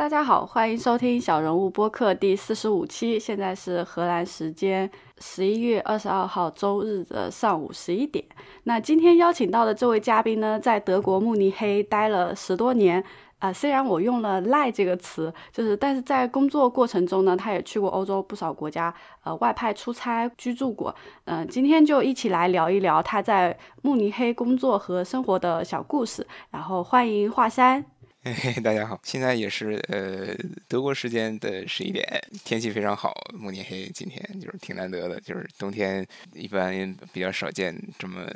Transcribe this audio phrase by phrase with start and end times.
[0.00, 3.20] 大家好，欢迎收听小人物播客第四十五期。
[3.20, 8.24] 现在是荷兰时间十一月二十二号周日的上午十一点。
[8.62, 13.04] 那今天邀请到的这位嘉宾呢，在德国慕尼黑待了十多年。
[13.40, 20.94] 啊，虽然我用了“赖”这个词，就是但是在工作过程中呢，他也去过欧洲不少国家，呃，外派出差居住过。
[21.26, 26.26] 嗯，今天就一起来聊一聊他在慕尼黑工作和生活的小故事。
[26.50, 27.84] 然后欢迎华山。
[28.22, 30.36] 嘿， 大家好，现在也是呃
[30.68, 32.04] 德国时间的十一点，
[32.44, 33.14] 天气非常好。
[33.32, 38.26] 慕尼黑今天就是挺难得的，就是冬天一般比较少见这么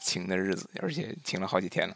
[0.00, 1.94] 晴的日子，而且晴了好几天了。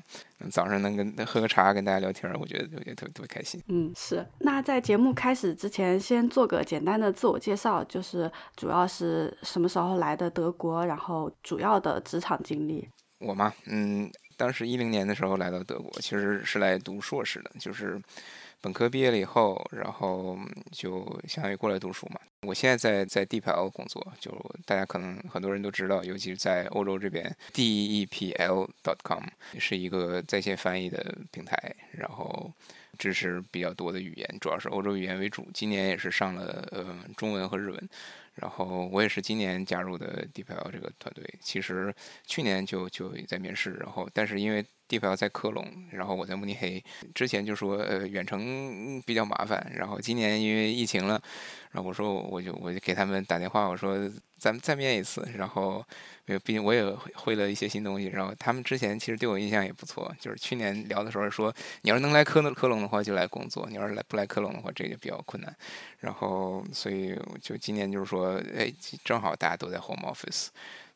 [0.49, 3.61] 早上能跟喝个茶跟大家聊天，我觉得我觉得特别特别开心。
[3.67, 4.25] 嗯，是。
[4.39, 12.89] 那在节目开始之前，先做个简单的自我介绍，就是主要是什么时候来的德国，然后主要的职场经历。
[13.19, 13.53] 我吗？
[13.67, 14.09] 嗯。
[14.37, 18.01] 当时一零年的时候来到德国，其实是来读硕士的，就是
[18.61, 20.39] 本科毕业了以后，然后
[20.73, 22.21] 就相当于过来读书嘛。
[22.43, 24.31] 我现在在在 DPL 工作，就
[24.67, 29.25] 大家可能很多人都知道，尤其是在欧洲这边，DeepL.com
[29.59, 32.53] 是一个在线翻译的平台，然后
[32.99, 35.49] 支持比较多的语言，主要是欧洲语言为主。
[35.55, 37.89] 今年也是上了呃中文和日文。
[38.35, 41.95] 然后我也是今年加入的 DeepL 这个团队，其实
[42.27, 46.83] 去年就就在面试，然后但是因为 DeepL 在科隆，然后我在慕尼黑，
[47.15, 51.21] 之前就说呃远程比较麻烦，然后今年因为疫情了，
[51.71, 53.97] 然后我说我就我就给他们打电话，我说
[54.39, 55.85] 咱们再面一次，然后。
[56.27, 56.83] 因为毕竟我也
[57.17, 60.11] 会了一些新东西，然后他们之前其实对我印象也不错。
[60.19, 65.55] 就是去年聊的时候说，你要是能来科科隆的话就来工作，你要是来不来科隆的话，这个比较困难。
[66.01, 68.73] 然后所以就今年就是说，哎，
[69.05, 70.47] 正好大家都在 home office，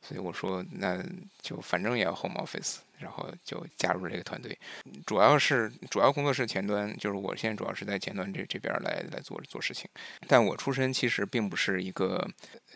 [0.00, 1.04] 所以我说那
[1.40, 4.56] 就反正也要 home office，然后就加入这个团队。
[5.06, 9.88] 主要是主要工作是前端，就是我现在主要是在前端这这边来来做做事情。
[10.26, 12.28] 但我出身其实并不是一个。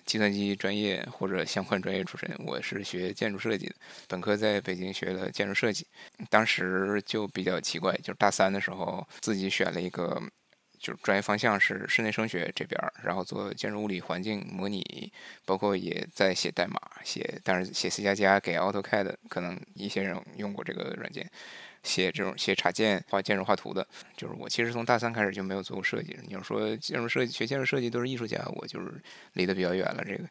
[0.05, 3.75] 计算机专业或者相关专业出身，我是学建筑设计的，
[4.09, 5.87] 本科在北京学了建筑设计，
[6.29, 10.21] 当时就比较奇怪，就是大三的时候自己选了一个，
[10.83, 15.13] 就是专业方向是室内声学这边，然后做建筑物理环境模拟，
[15.47, 21.31] 包括也在写代码，写，但是写 C 加加给 AutoCAD，可能一些人用过这个软件。
[21.85, 23.85] 写这种写插件、画建筑画图的，
[24.17, 24.49] 就是我。
[24.49, 26.17] 其实从大三开始就没有做过设计。
[26.25, 30.05] 你要说建筑设计，学建筑设计都是艺术家，我就是离得比较远了。
[30.05, 30.23] 这个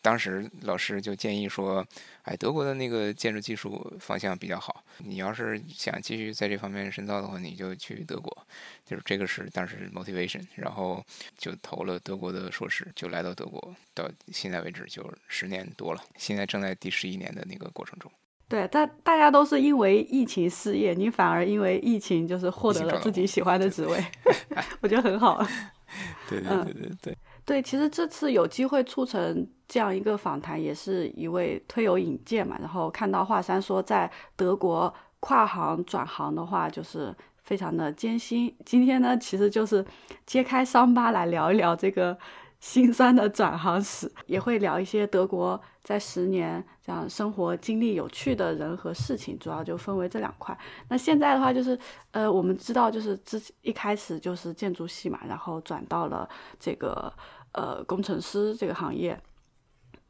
[0.00, 1.86] 当时老师就建议说
[2.24, 8.46] ：“哎，德国的那个建筑技术方向比较好，你要是想继续在这方面深造的话，你就去德国。”
[8.84, 11.04] 就是这个是当时 motivation，然后
[11.38, 18.10] 就投了德国的硕士，就来到德国，到现在为止就十年多了，现在正在第十一年的那个过程中。
[18.46, 24.04] 对，大大家都是因为疫情失业，你反而因为疫情就是获得了自己喜欢的职位，
[24.82, 25.44] 我觉得很好。
[26.28, 27.18] 对对对对对。
[27.46, 32.56] 对，其实这次有机会促成这样一个访谈，也是一位推友引荐嘛。
[32.60, 38.54] 然后看到华山说在德国跨行转行的话，就是非常的艰辛。
[38.64, 39.84] 今天呢，其实就是
[40.26, 42.16] 揭开伤疤来聊一聊这个。
[42.60, 50.56] 心酸的转行史，也会聊一些德国在十年这样生活经历有趣的人和事情，主要就分为这两块。
[50.88, 51.78] 那现在的话，就是
[52.12, 56.26] 呃，我们知道就是之一开始就是建筑系嘛，然后转到了
[56.58, 57.12] 这个
[57.52, 59.20] 呃工程师这个行业。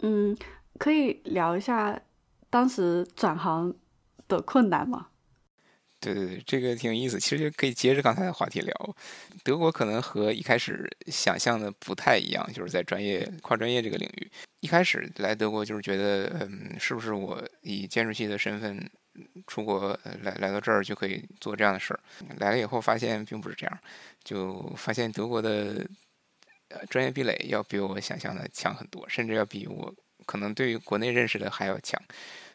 [0.00, 0.36] 嗯，
[0.78, 2.00] 可以聊一下
[2.50, 3.74] 当时转行
[4.28, 5.08] 的困难吗？
[6.00, 7.18] 对对对，这个挺有意思。
[7.18, 8.96] 其实就可以接着刚才的话题聊，
[9.42, 14.30] 德国可能和一开始想象的不太一样，就是在专业跨专业这个领域。
[14.60, 18.90] 一开始来德国就是觉得，嗯，是不是我以建筑系的身份
[19.46, 22.00] 出国来来到这儿就可以做这样的事儿？
[22.36, 23.78] 来了以后发现并不是这样，
[24.22, 25.86] 就发现德国的
[26.88, 29.94] 专业壁垒要比我想象的强很多，甚至要比我
[30.26, 32.00] 可能对于国内认识的还要强。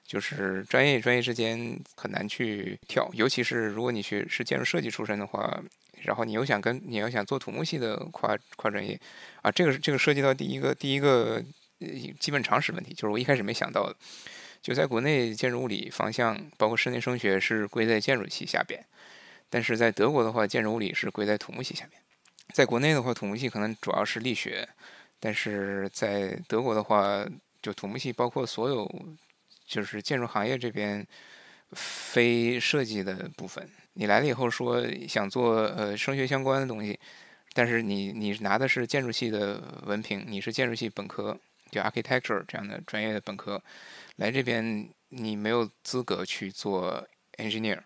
[0.05, 5.61] 就是专业与专业之间很难去跳，尤其是如果你学是建筑设计出身的话，
[6.01, 8.99] 然后你又想跟你要想做土木系的跨跨专业，
[9.43, 11.43] 啊，这个这个涉及到第一个第一个
[12.19, 13.95] 基本常识问题，就是我一开始没想到的，
[14.63, 18.83] 就在国内建筑物理方向，包括室内声学是归在建筑系下边，
[19.47, 22.01] 但是在德国的话，建筑物理是归在土木系下面，
[22.53, 24.67] 在国内的话，土木系可能主要是力学，
[25.19, 27.25] 但是在德国的话，
[27.61, 28.89] 就土木系包括所有。
[29.69, 31.05] 就是建筑行业这边
[31.73, 36.99] 非设计的部分，你来了以后说想做呃声学相关的东西，
[37.53, 43.61] 但是你你拿的是建筑系的文凭，你是建筑系本科，就 architecture 这样的专业的本科，
[44.15, 47.07] 来这边你没有资格去做
[47.37, 47.79] engineer，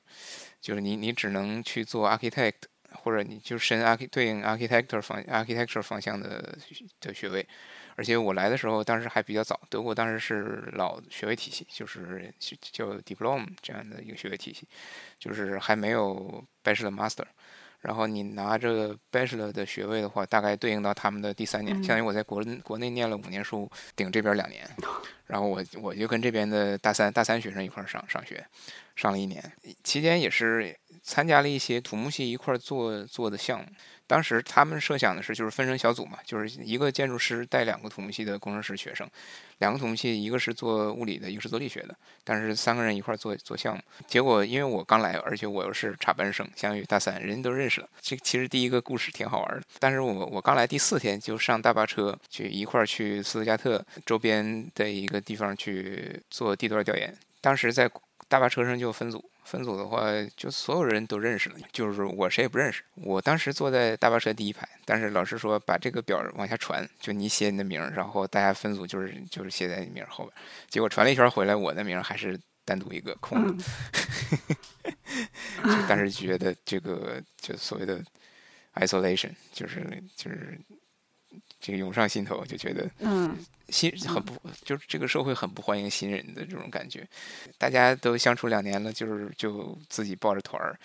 [0.61, 2.53] 就是你你只能去做 architect，
[2.95, 6.57] 或者你就申 arch 对应 architecture 方 architecture 方向的
[6.99, 7.47] 的学位。
[7.95, 12.33] 而且我来的时候，当时还比较早，德国当时是老学位体系，就是
[12.71, 14.67] 叫 diploma 这样的一个学位体系，
[15.19, 17.25] 就是还没有 bachelor master。
[17.81, 24.67] 然后你拿着 bachelor 的学位的话，大概对应到他们的第三年，相当于我在国国内念了五年书，顶这边两年。
[25.27, 28.43] 然后我我就跟这边的大三大三学生一块上上学，
[28.95, 29.43] 上了一年，
[29.83, 33.65] 期间也是参加了一些土木系一块做做的项目。
[34.05, 39.09] 当时他们设想的是，就是分成小组嘛，就是一个建筑师带两个土木系的工程师学生，
[39.59, 43.81] 两个土木系，一个是做物理的，一个是做力学的，但是三个人一块做做项目。
[44.05, 47.87] 结果因为我刚来，而且我又是插班生，相当于大三，人家都认识了。
[48.01, 49.63] 这其实第一个故事挺好玩的。
[49.79, 57.15] 但是我我刚来第四天就上大巴车去一块去斯图加特周边的一个地方去做地段调研。
[57.41, 57.89] 当时在
[58.27, 59.23] 大巴车上就分组。
[59.43, 60.03] 分组的话，
[60.35, 62.83] 就所有人都认识了，就是我谁也不认识。
[62.95, 70.35] 我当时坐在大巴车第一排，但是老师说把这个表往下传，就你写你的名，然后大家分组就是就是写在你名后边。
[70.69, 73.63] 结果传了一圈回来，我的名还是单独一个空的。
[75.63, 78.03] 就当时觉得这个就所谓的
[78.75, 80.59] isolation，就是就是。
[81.65, 83.37] 这个涌上心头，就觉得，嗯，
[83.69, 87.07] 新很不，就是这个社会很不欢迎新人的这种感觉。
[87.57, 90.77] 大家都相处两年了，就是就自己抱着团儿，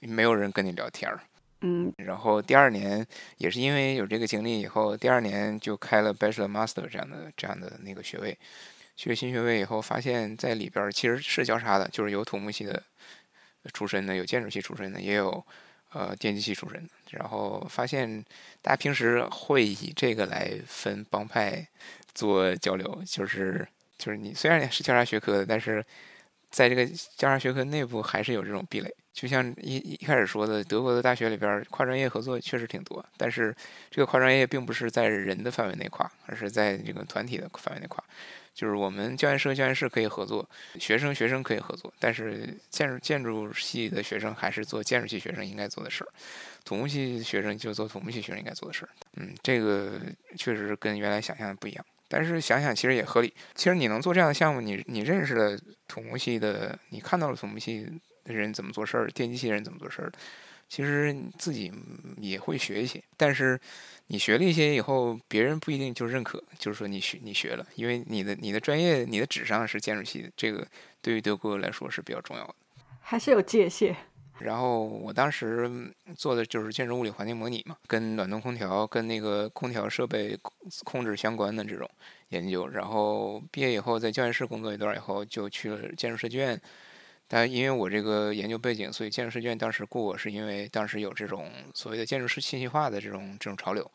[0.00, 1.18] 没有人跟你聊天儿。
[1.62, 3.04] 嗯，然后第二年
[3.38, 8.36] 也是因为有这个经历以后，第二年就开了 Bachelor Master 这样的这样的那个学位。
[8.94, 12.82] 学新学位以后，发现在里边其实是交叉的，就是有土木系的
[13.72, 15.42] 出身的，有建筑系出身的，也有。
[15.96, 18.22] 呃，电机系出身，然后发现
[18.60, 21.66] 大家平时会以这个来分帮派
[22.14, 23.66] 做交流，就是
[23.96, 25.82] 就是你虽然是交叉学科的，但是
[26.50, 26.84] 在这个
[27.16, 28.94] 交叉学科内部还是有这种壁垒。
[29.14, 33.56] 就像一一开始说的，德国的大学里边跨专业合作确实挺多，但是
[33.90, 38.04] 这个跨专业并不是在人的范围内跨，而是在这个团体的范围内跨。
[38.56, 40.48] 就是我们教研室和教研室可以合作，
[40.80, 46.08] 学生学生可以合作，但是建筑建筑系的学生还是做建筑系学生应该做的事儿，
[46.64, 48.88] 土木系学生就做土木系学生应该做的事儿。
[49.16, 50.00] 嗯，这个
[50.38, 53.30] 确实跟原来想象的不一样，但是想想其实也合理。
[53.54, 57.86] 其实你能做这样的项目，你你认识了土木系的，你看到了土木系
[58.24, 60.10] 的人怎么做事儿，电机系人怎么做事儿，
[60.68, 61.72] 其实自己
[62.18, 63.60] 也会学一些，但是。
[64.08, 70.64] 你学了一些以后，别人不一定就认可，就是说你学你学了，因为你的你的专业你的纸上是建筑系的，这个
[71.02, 72.54] 对于德国来说是比较重要的，
[73.00, 73.96] 还是有界限。
[74.38, 75.68] 然后我当时
[76.16, 80.38] 做的就是建筑物理环境模拟嘛，跟暖冬空调、跟那个空调设备
[80.84, 81.90] 控制相关的这种
[82.28, 82.68] 研究。
[82.68, 86.56] 然后毕业以后在教研室工作一段以后，就去了建筑设计院。
[87.28, 93.90] 但因为我这个研究背景，所以建筑设计院当时雇我是因为当时有这种所谓的建筑师信息化的这种这种潮流，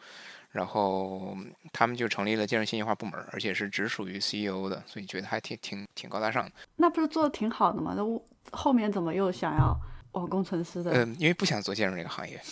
[0.51, 1.37] 然后
[1.71, 6.51] 他们就成立了建筑信息化部门，而且是只属于 CEO 的，所以觉得还挺挺挺高大上的。
[6.75, 7.93] 那不是做的挺好的吗？
[7.95, 8.03] 那
[8.51, 9.73] 后面怎么又想要
[10.11, 10.91] 往工程师的？
[10.91, 12.41] 嗯，因为不想做建筑这个行业。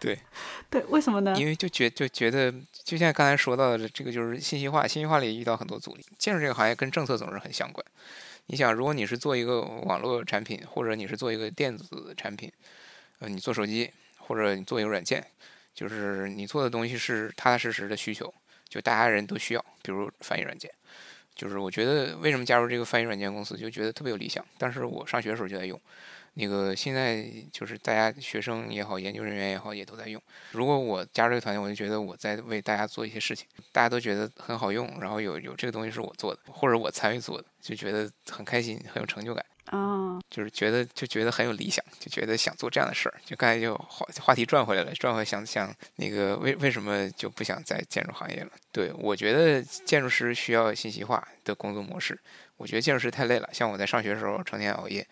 [0.00, 0.18] 对
[0.68, 1.36] 对，为什么呢？
[1.38, 2.52] 因为就觉就觉得，
[2.84, 6.04] 就像刚才说到的，这个就是信息化，信息化里遇到很多阻力。
[6.18, 7.84] 建筑这个行业跟政策总是很相关。
[8.46, 12.50] 你想，如果你是做一个网络产品，或者你是做一个电子产品，
[13.18, 15.24] 呃，你做手机，或者你做一个软件，
[15.74, 18.32] 就是你做的东西是踏踏实实的需求，
[18.68, 19.64] 就大家人都需要。
[19.82, 20.70] 比如翻译软件，
[21.34, 24.44] 就是我觉得为什么加入这个翻译软件公司，就觉得特别有理想。
[24.58, 25.80] 当时我上学的时候就在用。
[26.38, 30.22] 那个现在就是大家学生也好，研究人员也好，也都在用。
[30.52, 39.44] 如果我加入这个团队，我就觉得我在为大家做一些事情，大家都觉得很好用，然后有有这个东西是我做的，或者我参与做的，就觉得很开心，很有成就感。
[39.66, 43.14] 啊，就是觉得就觉得很有理想，就觉得想做这样的事儿。
[43.24, 48.50] 就刚才就话话题转回来了，转回想想那个为为什么就不想在建筑行业了？
[48.70, 52.16] 对我觉得建筑师需要信息化的工作模式。
[52.58, 55.04] 我觉得建筑师太累了，像我在上学的时候成天熬夜。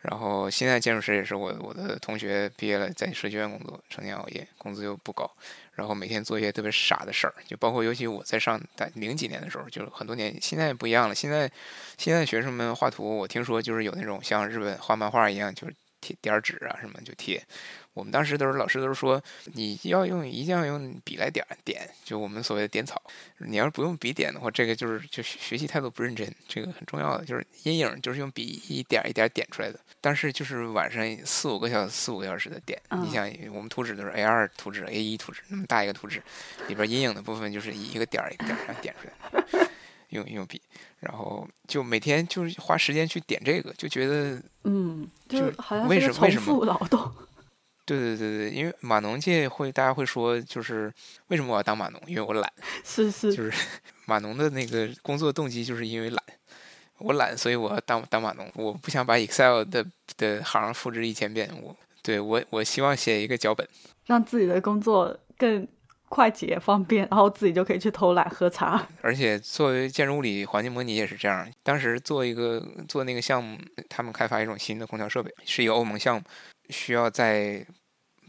[0.00, 5.28] 然后现在建筑师也是我我的同学毕业了，在设计院工作，成天熬夜，工资又不高，
[5.74, 11.14] 然后每天做一些特别傻的事儿，就包括尤其我在上在零几年的时候，就是很多年，现在不一样了。
[11.14, 11.50] 现在
[11.96, 17.42] 现在学生们画图，我听说就是有那种像日本画漫画一样，就是贴点纸啊什么就贴。
[17.94, 19.22] 我们当时都是老师都是说，
[19.54, 23.00] 你要用一定要用笔来点点，就我们所谓的点草。
[23.38, 29.80] 你要是不用笔点的话，这个就是就学习态度不认真，这个很重要的就是阴影就是用笔一点一点点出来的。
[30.02, 36.22] 但是就是晚上四五个小时四五个小时的点，你想我们图纸都是 A 二图纸 A 一图纸那么大一个图纸，
[36.68, 39.68] 里边阴影的部分就是一个点儿一个点儿这样点出来，
[40.10, 40.60] 用用笔，
[41.00, 47.12] 然后就每天就是花时间去点这个，就觉得嗯，就好像是重复劳动。
[47.86, 50.92] 对对对对，因为码农界会大家会说，就是
[51.28, 52.02] 为什么我要当码农？
[52.08, 52.52] 因为我懒。
[52.84, 53.32] 是是。
[53.32, 53.52] 就是
[54.06, 56.20] 码农的那个工作动机，就是因为懒。
[56.98, 58.50] 我懒，所以我要当当码农。
[58.54, 59.86] 我不想把 Excel 的
[60.16, 61.48] 的行复制一千遍。
[61.62, 63.68] 我对我我希望写一个脚本，
[64.06, 65.68] 让自己的工作更
[66.08, 68.86] 快捷方便，然后自己就可以去偷懒喝茶。
[69.02, 71.48] 而且作为建筑物理环境模拟也是这样。
[71.62, 73.58] 当时做一个做那个项目，
[73.88, 76.22] 他们开发一种新的空调设备，是一个欧盟项目，
[76.70, 77.66] 需要在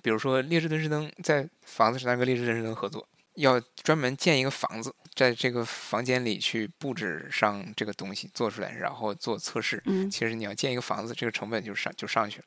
[0.02, 4.94] 比如说劣质敦实灯在房子上跟劣质敦实灯合作，要专门建一个房子。
[5.16, 9.82] 在这个房间里去布置上这个东西做出来，然后做测试。
[9.88, 12.46] 嗯，其实你要建一个房子，这个成本就上就上去了。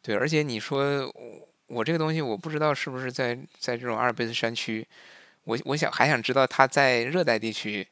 [0.00, 1.12] 对，而且你说
[1.72, 4.86] 我我这个东西，我不知道是不是在在这种阿尔卑斯山区，
[5.44, 7.86] 我我想还想知道它在热带地区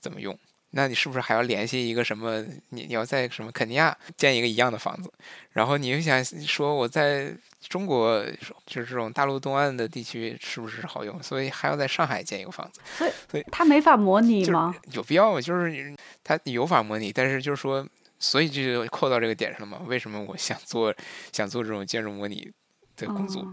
[0.00, 0.36] 怎么用。
[0.70, 2.44] 那你是不是还要联系一个什么？
[2.70, 5.10] 你你要在什么肯尼亚建一个一样的房子，
[5.52, 8.22] 然后你又想说我在中国
[8.66, 11.22] 就是这种大陆东岸的地区是不是好用？
[11.22, 12.80] 所以还要在上海建一个房子。
[12.96, 14.74] 所以所以它没法模拟吗？
[14.92, 15.40] 有必要吗？
[15.40, 17.86] 就是它有法模拟，但是就是说，
[18.18, 19.80] 所以就扣到这个点上了嘛？
[19.86, 20.94] 为什么我想做
[21.32, 22.52] 想做这种建筑模拟
[22.96, 23.46] 的工作？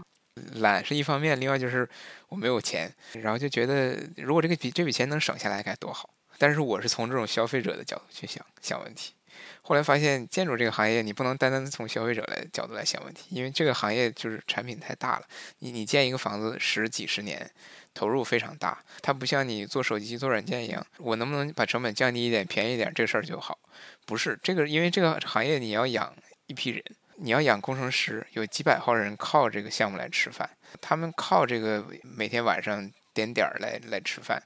[0.54, 1.88] 懒是一方面，另外就是
[2.28, 6.10] 我没有钱，然后就觉得如果这个笔这笔钱能省下来该多好。
[6.36, 9.14] 但是我是从这种消费者的角度去想想问题，
[9.62, 15.26] 后来发现建筑这个行业你不能单单从消费者来角度来想问题，因为这个行业就是产品太大了，
[15.60, 17.48] 你你建一个房子十几十年，
[17.94, 23.56] 投入非常大，它不像你做手机做软件一样，我能不能把成本降低一点便宜一点这个事儿就好，
[24.04, 26.12] 不是这个，因为这个行业你要养
[26.48, 26.82] 一批人，
[27.16, 30.48] 你要养工程师，有几百号人靠这个项目来吃饭，
[30.80, 34.42] 他们靠这个每天晚上点点儿来来吃饭。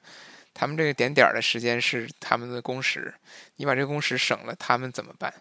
[0.55, 3.15] 他们这个点点儿的时间是他们的工时，
[3.57, 5.33] 你把这个工时省了，他们怎么办？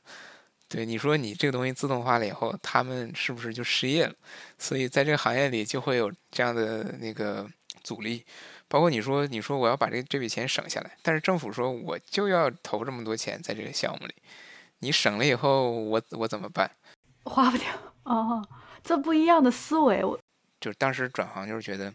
[0.70, 4.14] 对，你说你这个东西自动化了以后，他们是不是就失业了？
[4.60, 7.50] 所以在这个行业里就会有这样的那个
[7.84, 8.24] 阻力。
[8.68, 14.14] 包括你说，你说我要把这这笔钱省下来，但是政府说我就要投这么多钱在这个项目里，
[14.80, 16.70] 你省了以后，我我怎么办？
[17.28, 17.68] 花不掉
[18.04, 18.48] 哦，
[18.84, 20.04] 这不一样的思维。
[20.04, 20.20] 我
[20.60, 21.94] 就当时转行就是觉得，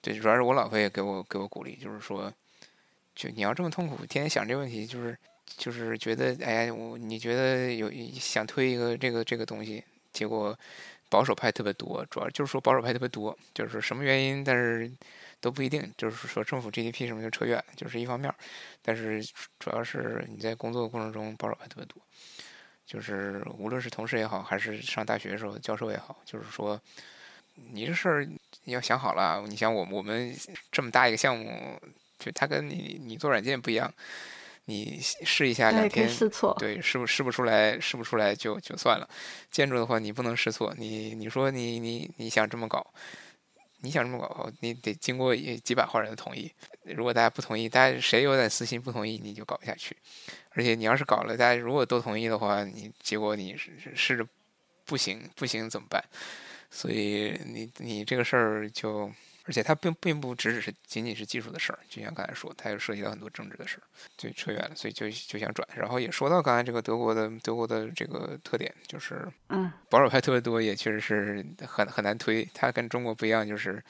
[0.00, 2.32] 对，主要是我老婆也给我给我鼓励，就是说。
[3.14, 5.14] 就你要这么痛苦，天天想这个问题，就是
[5.46, 10.58] 就是觉得，哎呀，我你觉得有想推一个这个这个东西，结果
[11.10, 14.90] 保守派特别多，主要就是说保守派特别多，就是说什么原因，但是
[15.42, 18.34] 都不一定，就是说政府 GDP 什么就扯远，就是一方面，
[18.80, 19.22] 但是
[19.58, 22.02] 主要是你在工作过程中保守派特别多，
[22.92, 26.78] 就是无论是同事也好，还是上大学的时候教授也好，就是说
[27.54, 28.28] 你这事儿
[28.64, 30.36] 要想好了，你想我我们
[30.70, 31.80] 这么大一个项目。
[32.18, 33.92] 就它跟你你做软件不一样，
[34.66, 39.08] 你试一下两天，试错，对，试不试不出来，试不出来就就算了。
[39.50, 42.86] 建筑的话，你不能试错，你你说你你你想这么搞，
[43.82, 46.50] 你想这么搞，你得经过几百号人的同意。
[46.84, 49.96] 如果大家不同意，大家谁有点私心不同意，你就搞不下去。
[50.50, 54.26] 而且你要是搞了，大家如果都同意的话，你结果你试试着
[54.84, 56.02] 不行不行怎么办？
[56.70, 59.10] 所以你你这个事儿就。
[59.44, 63.82] 而且它并并不只只是仅仅是技术的事儿，就像刚才说，它又涉及到很多政治的事儿，
[64.16, 65.66] 就扯远了，所以就就想转。
[65.74, 72.48] 然后也说到刚才这个德国的德国的这个特点，就是嗯，保守派特别多，也确实是很很难推。
[72.54, 73.82] 它跟中国不一样，就是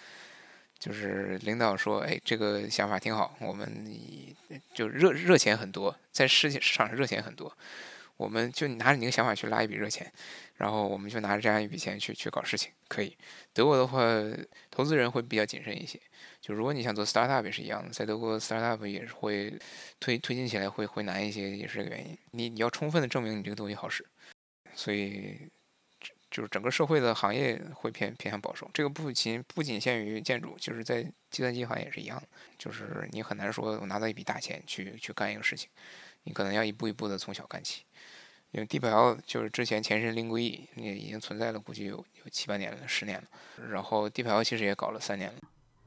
[0.79, 3.87] 就是领导说，哎，这个想法挺好，我们
[4.73, 7.55] 就热热钱很多，在市市场上热钱很多。
[8.19, 10.13] 我们就拿着你的想法去拉一笔热钱，
[10.63, 13.17] 然后我们就拿着这样一笔钱去去搞事情，可以。
[13.53, 14.01] 德国的话，
[14.71, 16.01] 投资人会比较谨慎一些。
[16.41, 19.59] 就如果你想做 startup 也是一样的，在德国 startup 也是会
[19.99, 22.17] 推推进起来会会难一些，也是这个原因。
[22.31, 24.07] 你你要充分的证明你这个东西好使，
[24.73, 25.51] 所以
[26.31, 28.71] 就是整个社会的行业会偏偏向保守。
[28.73, 35.69] 这个不仅不仅限于建筑，就是在计算机行业也是一样的，就是你很难说我拿到一笔大钱去去干一个事情，
[36.23, 37.83] 你可能要一步一步的从小干起。
[38.53, 43.25] 因为 DeepL 就是之前前身 Linguee 也已经存在了，估计有有七八年了，十年了。
[43.71, 45.41] 然后 DeepL 其实也搞了三年了。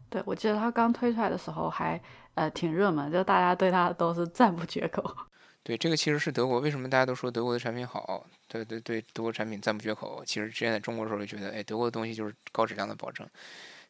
[0.10, 2.02] 对，我记得它刚推出来的时候还
[2.34, 5.16] 呃挺热门，就大家对它都是赞不绝口。
[5.62, 8.26] 对，这个其实是德国为什么大家都说德国的产品好？
[8.48, 10.24] 对对对，德国产品赞不绝口。
[10.26, 13.28] 其实之前在中国的时候就觉得，哎，德国的东西就是高质量的保证，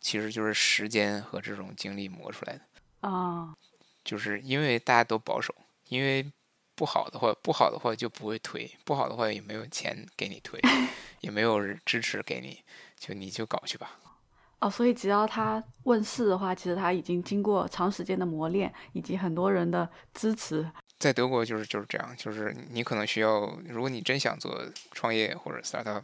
[0.02, 3.08] 其实就是时间和这种精力磨出来的。
[3.08, 3.56] 啊。
[4.04, 5.56] 就是因为大家都保守，
[5.88, 6.30] 因为。
[6.76, 10.60] 不好的话，不好的话就不会推；不好的话也没有钱给你推，
[11.22, 12.60] 也没有支持给你，
[13.00, 13.98] 就你就搞去吧。
[14.60, 20.70] 哦，所以只要它问世的话，其实它已经经过长时间的磨练，以及很多人的支持。
[20.98, 26.02] 在德国就是就是这样，就是你可能需要，如果你真想做创业或者 startup，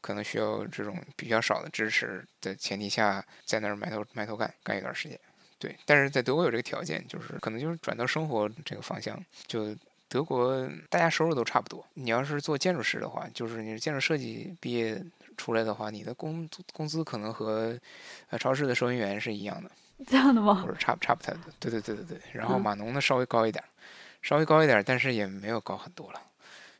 [0.00, 5.20] 可能需要这种比较少的支持的前提下，在那儿埋头埋头干干一段时间。
[5.58, 9.22] 对，但是在德国有这个条件，就是可能就是转到生活这个方向。
[9.46, 9.76] 就
[10.10, 11.86] 德国大家收入都差不多。
[11.94, 15.00] 你要是做建筑师的话，就是你是建筑设计毕业
[15.36, 17.78] 出来的话，你的工工资可能和
[18.28, 19.70] 呃超市的收银员是一样的。
[20.06, 20.54] 这样的吗？
[20.54, 21.42] 或者差差不太多。
[21.60, 22.18] 对对对对对。
[22.32, 23.62] 然后码农呢稍微高一点，
[24.20, 26.20] 稍微高一点，但是也没有高很多了。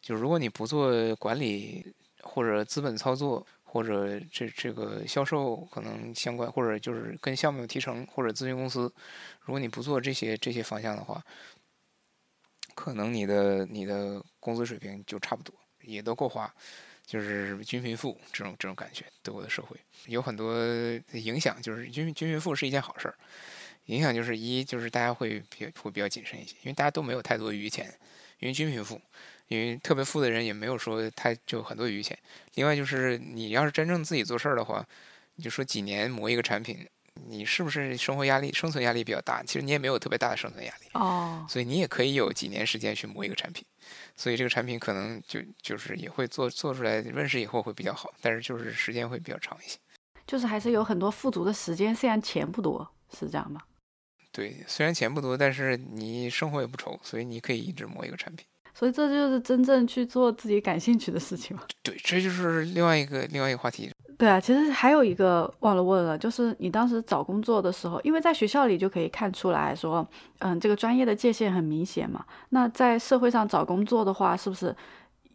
[0.03, 3.47] 就如果你不做管理或者资本操作。
[3.73, 8.93] 或者这这个销售可能相关，或者就是跟项目有提成，或者咨询公司，
[9.43, 11.23] 如果你不做这些这些方向的话，
[12.75, 16.53] 可能你的你的工资水平就差不多，也都够花，
[17.05, 19.05] 就是均贫富这种这种感觉。
[19.23, 20.55] 德国的社会有很多
[21.13, 23.15] 影响，就是均均贫富是一件好事儿，
[23.87, 27.87] 影响就是一就是大家会比会比较谨慎一些，因为大家都没有太多余钱，
[28.39, 29.01] 因为均贫富。
[29.49, 32.17] 因为特别富的人也没有说他就很多余钱。
[32.55, 34.87] 另外就是你要是真正自己做事儿的话，
[35.35, 36.87] 你就说几年磨一个产品，
[37.31, 39.43] 你是不是生活压力、生存压力比较大？
[39.45, 40.87] 其实你也没有特别大的生存压力。
[40.95, 41.47] 哦。
[41.49, 43.65] 所以你也可以有几年时间去磨一个产品，
[44.17, 49.79] 所以这个产品可能就就是也会做做出来，问世以后会比较好，但是就是时间会比较长一些。
[50.27, 53.63] 就是还是有很多富足的时间，虽然钱不多，是这样吗？
[54.33, 58.47] 对，虽然钱不多，但是你生活也不愁，所以你可以一直磨一个产品。
[58.75, 61.63] 所以这就是真正去做自己感兴趣的事情嘛？
[61.83, 63.91] 对，这就是另外一个另外一个话题。
[64.19, 70.07] 对啊，其实还有一个忘了问了，就是你当时找工作的时候，因为在学校里就可以看出来说，
[70.41, 72.23] 嗯，这个专业的界限很明显嘛。
[72.51, 74.77] 那在社会上找工作的话，是不是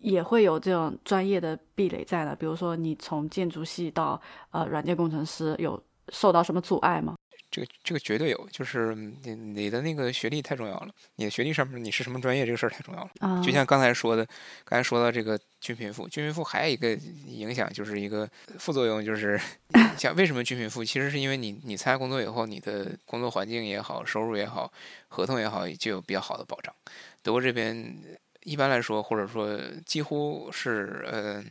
[0.02, 2.36] 也会有这种专业的壁垒在呢？
[2.40, 7.16] 比如说你从建筑系到呃软件工程师，有受到什么阻碍吗？
[7.56, 10.90] 这个这个绝对有，就是你你的那个学历太重要了。
[11.16, 13.42] 你的学历上面你是什么专业这个事儿太重要了。
[13.42, 14.28] 就像刚才说的，
[14.66, 16.92] 刚才说到这个均贫富，均贫富还有一个
[17.26, 19.40] 影响就是一个副作用，就是
[19.98, 20.84] 像为什么均贫富？
[20.84, 24.70] 其实是因为你你参加工作以后，你的工作环境也好，收入也好，
[25.08, 26.76] 合同也好，就有比较好的保障。
[27.24, 27.96] 德国这边
[28.44, 31.42] 一般来说，或者说几乎是呃。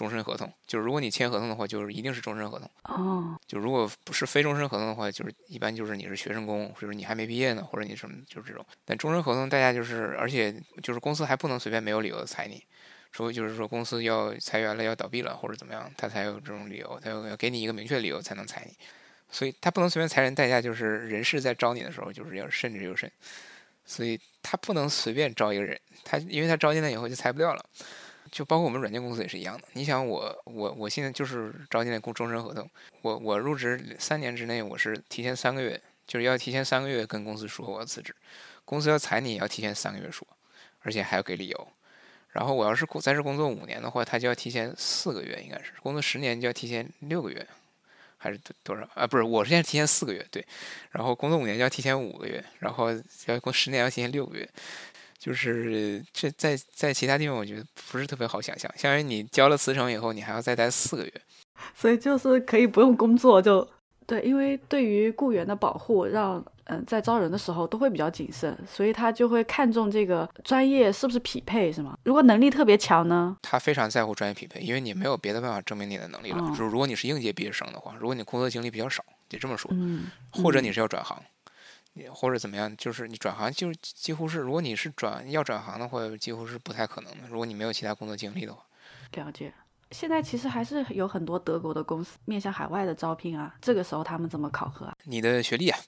[0.00, 2.70] 终身合同就是，如果你签合同的话，就是一定是终身合同。
[2.84, 8.64] 哦，就如果不是非终身合同的话，就是一般就是你是学生工，或者你还没毕业呢，或者你什么就是这种。
[8.86, 12.64] 但终身合同大家就是，而且就是公司还不能随便没有理由的裁你，
[13.12, 18.74] 除非就是说公司要裁员了、要倒闭了或者怎么样，他才有这种理由，他要要给你一个明确的理由才能裁你。
[19.30, 23.12] 所以他不能随便裁人，代价就是人事在招你的时候就是要慎之又慎。
[23.84, 27.66] 所以他不能随便招一个人，他因为他招进来以后就裁不掉了。
[28.30, 29.66] 就包括我们软件公司也是一样的。
[29.72, 32.68] 你想我我我现在就是招进来工终身合同，
[33.02, 38.14] 我我入职三年之内，我是提前三个月，就是要提前三个月跟公司说我要辞职，
[38.64, 40.26] 公司要裁你也要提前三个月说，
[40.80, 41.68] 而且还要给理由。
[42.32, 47.44] 然后我要是在这工作五年的话，他就要提前四个月，应该是工作十年就要提前六个月，
[48.16, 49.04] 还是多多少啊？
[49.04, 50.46] 不是，我是现在提前四个月，对。
[50.92, 52.90] 然后工作五年就要提前五个月，然后
[53.26, 54.48] 要工十年要提前六个月。
[55.20, 58.72] 就是这在在其他地方，我觉得不是特别好想象。
[58.76, 61.12] 相当于你交了辞呈以后，你还要再待四个月，
[61.76, 63.68] 所以就是可以不用工作就
[64.06, 71.96] 对，因为对于雇员的保护，让嗯在招人的时候都会比较谨慎，所以他就会看重这个专业是不是匹配，是吗？
[72.02, 73.36] 如果能力特别强呢？
[73.42, 76.40] 他非常在乎专业匹配，因为你没有别的办法证明你的能力了。
[76.48, 81.22] 就是如果你是应届毕业生的话，如果你工作经历比较少，得这么说，嗯，或者你是要转行。
[82.12, 87.28] 或者怎么样，就是你转行，就几乎是，如果你是转要转行的话，几乎是不太可能的。
[87.28, 88.62] 如果你没有其他工作经历的话，
[89.12, 89.52] 了解。
[89.90, 94.94] 现在其实还是有很多德国的公司面向海外的招聘啊，这个时候他们怎么考核啊？
[95.02, 95.78] 你的学历啊，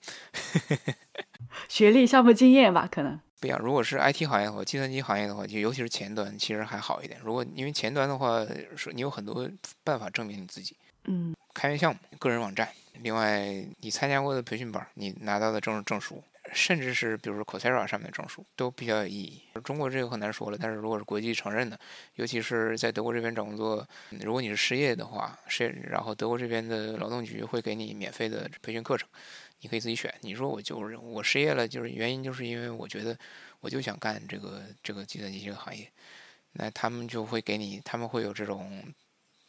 [1.68, 3.56] 学历、项目经验吧，可能不一样。
[3.60, 7.20] 如果是 IT 行业或计算机行业的话，就尤其是前端，其实还好一点。
[7.22, 8.44] 如果因为前端的话，
[8.76, 9.48] 说你有很多
[9.84, 12.68] 办法证明你自己，嗯，开源项目、个人网站。
[13.00, 19.42] 另外，你参加过的培训班，你拿到的证证书，甚至是比如说 Coursera 上面的证书，都比较有意义。
[19.64, 21.76] 中国这个很难说了，但是如果是国际承认的，
[22.14, 23.84] 尤其是在德国这边找工作，
[24.20, 29.08] 如果你是失业的话，失业，然后德国这边的劳动局会给你免费的培训课程，
[29.62, 30.14] 你可以自己选。
[30.20, 33.18] 你说我就是我失业了，就是原因就是因为我觉得
[33.60, 35.90] 我就想干这个这个计算机这个行业，
[36.52, 38.84] 那他们就会给你，他们会有这种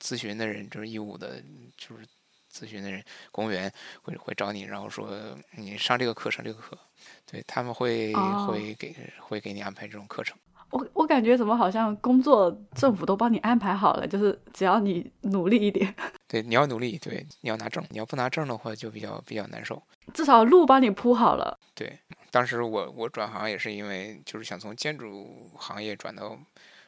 [0.03, 1.41] 咨询的人，就是义务的，
[1.77, 2.05] 就是。
[2.53, 5.09] 咨询的人，公务员会会找你，然后说
[5.57, 6.77] 你上这个课，上这个课，
[7.25, 8.13] 对他们会
[8.45, 10.37] 会给会给你安排这种课程。
[10.69, 15.91] 我我感觉怎么好像工作政府都帮你安排好了，就是只要你努力一点。
[16.29, 19.81] 对，你要努力，对，你要拿证，你要不拿证的话就比较比较难受。
[20.13, 21.57] 至少路帮你铺好了。
[21.73, 21.97] 对，
[22.29, 26.37] 当时我我转行也是因为就是想从建筑行业转到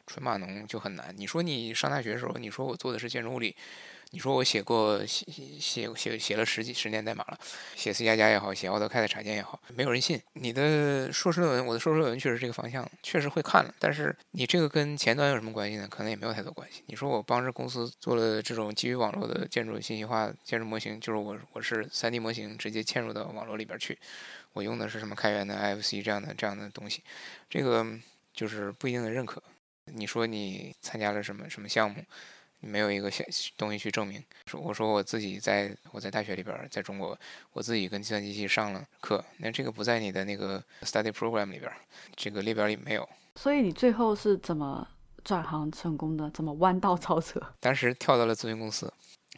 [0.06, 1.14] 纯码农就很难。
[1.16, 3.54] 你说你上大学的时候，你说我做的是建筑物理。
[4.12, 5.26] 你说我写过写
[5.60, 7.38] 写写写了十几十年代码了，
[7.74, 10.18] 写 C 加加也好，写 AutoCAD 插件也好，没有人信。
[10.34, 13.74] 你的硕士论文，我的硕士论文确实这个方向，确实会看了。
[13.80, 15.88] 但是你这个跟前端有什么关系呢？
[15.90, 16.84] 可能也没有太多关系。
[16.86, 23.98] 你说我帮着公司做了这种基于网络的建筑信息化建筑模型，就是我我是 3D 模型直接嵌入到网络里边去，
[24.52, 27.02] 我用的是什么开源的 IFC 这样的这样的东西，
[27.50, 27.84] 这个
[28.32, 29.42] 就是不一定的认可。
[29.86, 32.04] 你说你参加了什么什么项目？
[32.60, 33.10] 没有一个
[33.56, 34.22] 东西去证明。
[34.46, 37.16] 说我说我自己在我在大学里边，在中国，
[37.52, 41.70] 我自己跟计算机系上了课，那这个不在你的那个 study program 里边，
[42.16, 43.08] 这个列表里没有。
[43.36, 44.88] 所以你最后是怎么
[45.22, 46.28] 转行成功的？
[46.30, 47.40] 怎么弯道超车？
[47.60, 48.92] 当时跳到了咨询公司，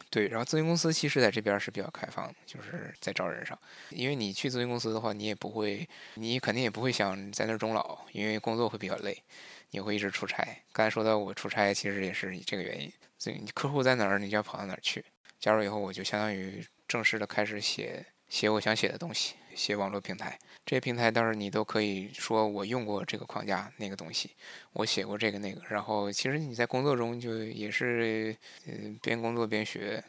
[0.09, 3.59] 对，然后咨询公司其实在这边是比较开放的，就是在招人上。
[3.89, 9.21] 因为你去咨询公司的话，你也不会，你肯定也不会想在那儿终老，因为工作会比较累，
[9.71, 10.43] 你会一直出差。
[10.71, 12.91] 刚才说到我出差，其实也是这个原因。
[13.17, 15.03] 所以你客户在哪儿，你就要跑到哪儿去。
[15.39, 20.37] 加入以后，我就相当于正式的开始写写我想写的东西，写网络平台。
[20.65, 24.31] 这些平台倒是你都可以说我用过这个框架那个东西，
[24.73, 25.61] 我写过这个那个。
[25.69, 28.35] 然后其实你在工作中就也是
[28.67, 30.03] 嗯边工作边学。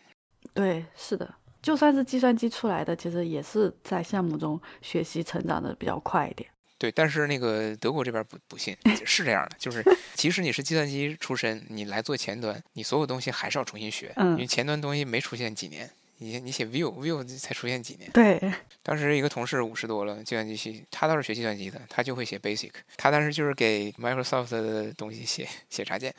[0.52, 6.50] 对，是的，就算是计算机出来的，其实也是在项目中学习成长的比较快一点。
[6.80, 18.10] 对，但是那个德国这边不不信， 是这样的，就是即使你是计算机出身，你来做前端，你所有东西还是要重新学，因为前端东西没出现几年，你你写 Vue Vue 才出现几年。
[18.12, 18.40] 对，
[18.82, 26.14] 当时一个同事五十多了，计算机系，他倒是学计算机的，他就会写 Basic，他当时就是给 Microsoft 的东西写写插件，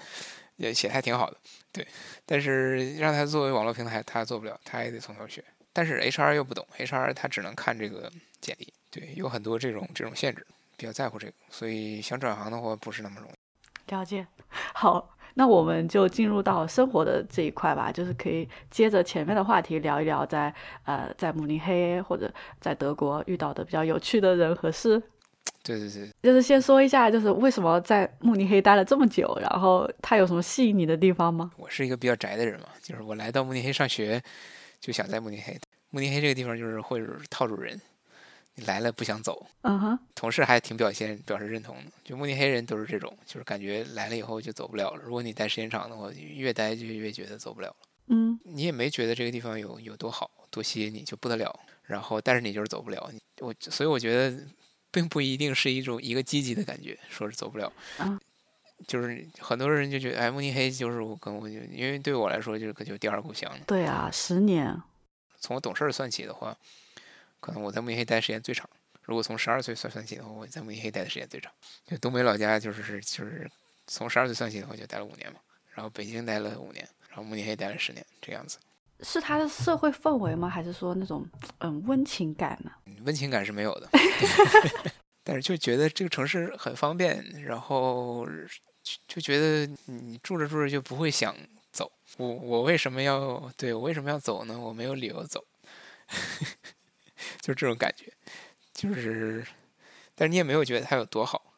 [0.58, 1.38] 也写的还挺好的。
[1.72, 1.88] 对，
[2.24, 5.44] 但是让他作为网络平台，他做不了，他也得从头学。
[5.74, 8.72] 但是 HR 又不懂，HR 他只能看这个简历。
[8.92, 13.34] 对，有很多这种这种限制，比较在乎这个，所以想转行的话不是那么容易。
[13.92, 14.28] 了解。
[14.74, 25.02] 好，那我们就进入到生活的这一块吧，就是可以接着前面的话题聊一聊，在呃在慕尼黑或者在德国遇到的比较有趣的人和事。
[25.64, 26.10] 对对对。
[26.22, 31.52] 就是先说一下，就是为什么在慕尼黑待了这么久，然后它有什么吸引你的地方吗？
[31.58, 34.22] 我是一个比较宅的人嘛，就是我来到慕尼黑上学，
[34.80, 35.58] 就想在慕尼黑。
[35.90, 37.80] 慕尼黑这个地方就是会套住人。
[38.56, 41.92] 你来了不想走，嗯哼，同事还挺表现表示认同的。
[42.04, 45.02] 就慕尼黑人都是这种，就是感觉来了以后就走不了了。
[45.04, 47.76] 如果你待时间长的话，越待就越觉得走不了了。
[48.08, 51.58] 嗯，你也没觉得这个地方有有多好多吸引你，就不得了。
[51.84, 53.10] 然后，但是你就是走不了。
[53.40, 54.46] 我所以我觉得，
[54.92, 57.72] 并不一定是一种一个积极的感觉，说是走不了。
[58.00, 58.20] 嗯，
[58.86, 63.50] 就是很多人就觉得，哎，慕尼黑就是我跟我就，因为对我来说就是可就第二故乡。
[63.66, 64.78] 对啊，十年。
[65.40, 66.58] 从我懂事儿算起的话。
[67.42, 68.70] 可能我在慕尼黑待时间最长。
[69.02, 71.52] 如果从十二岁算算起的话，我在慕尼黑待的时间最长。
[71.86, 73.50] 就东北老家就是就是
[73.88, 75.40] 从十二岁算起的话，就待了五年嘛。
[75.74, 78.58] 然后北京待了五年，然后慕尼黑待了十年，这样子。
[79.04, 80.48] 是它的社会氛围吗？
[80.48, 81.28] 还是说那种
[81.58, 82.72] 嗯温情感呢？
[83.04, 83.90] 温情感是没有的，
[85.24, 88.28] 但是就觉得这个城市很方便，然后
[89.08, 91.36] 就觉得你住着住着就不会想
[91.72, 91.92] 走。
[92.18, 94.60] 我我为什么要对我为什么要走呢？
[94.60, 95.44] 我没有理由走。
[97.40, 98.12] 就这种感觉，
[98.74, 99.46] 就是，
[100.16, 101.54] 但是你也没有觉得它有多好，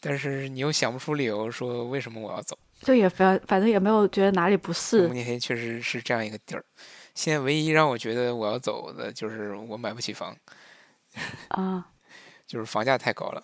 [0.00, 5.06] 但是你又想不出理由说为什么我要走，就也反反正也没有觉得哪里不是。
[5.08, 6.64] 慕尼黑确实是这样一个地儿，
[7.14, 10.36] 现在唯一让我觉得我要走的就是我买不起房，
[11.48, 11.90] 啊，
[12.46, 13.42] 就是房价太高了，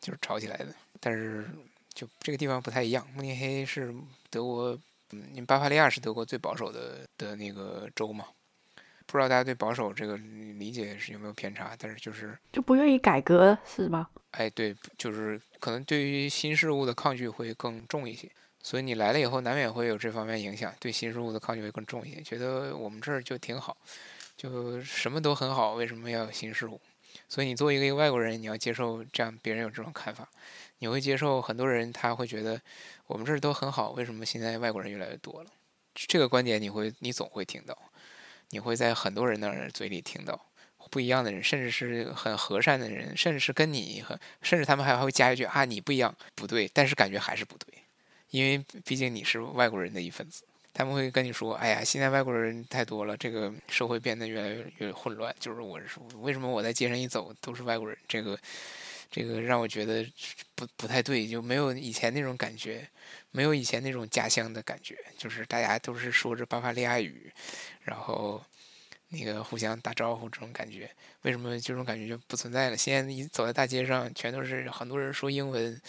[0.00, 0.74] 就是炒起来的。
[1.00, 1.48] 但是
[1.92, 3.94] 就这个地方不太一样，慕尼黑是
[4.30, 4.78] 德国，
[5.10, 8.26] 嗯，因为巴伐利亚是德国最保守的的那个州嘛。
[9.12, 14.08] 不知道大家对保守这个理解是有没有偏差，但是就是就不愿意改革是吗？
[14.30, 18.26] 哎，对，就是可能对于新事物的抗拒会更重一些，
[18.62, 23.76] 所以你来了以后难免会有这方面影响，对新事物的抗拒会更重一些，觉得我们这儿就挺好，
[24.34, 26.80] 就什么都很好，为什么要有新事物？
[27.28, 30.26] 所以你作为一个外国人，你要接受这样别人有这种看法，
[30.78, 32.58] 你会接受很多人他会觉得
[33.06, 35.50] 我们这儿都很好，为什么现在外国人越来越多了？
[35.94, 37.76] 这个观点你会你总会听到。
[38.52, 40.38] 你会在很多人的嘴里听到
[40.90, 47.74] 不一样的人，甚至是很和善的人，甚至是跟你很，甚至他们还会加一句啊，你不一样，不对，但是感觉还是不对，
[48.30, 50.44] 因为毕竟你是外国人的一份子。
[50.74, 55.34] 他们会跟你说，哎呀，现在外国人太多了，这个社会变得越来越越混乱。
[55.38, 57.96] 就是我是说，为什么我在街上一走都是外国人？
[58.08, 58.38] 这个
[59.10, 60.06] 这个让我觉得
[60.54, 62.88] 不不太对，就没有以前那种感觉。
[63.32, 67.32] 没有以前那种家乡的感觉，就是大家都是说着巴伐利亚语，
[67.82, 68.42] 然后
[69.08, 70.90] 那个互相打招呼这种感觉，
[71.22, 72.76] 为什么这种感觉就不存在了？
[72.76, 75.80] 现在一走在大街上，全都是很多人说英文，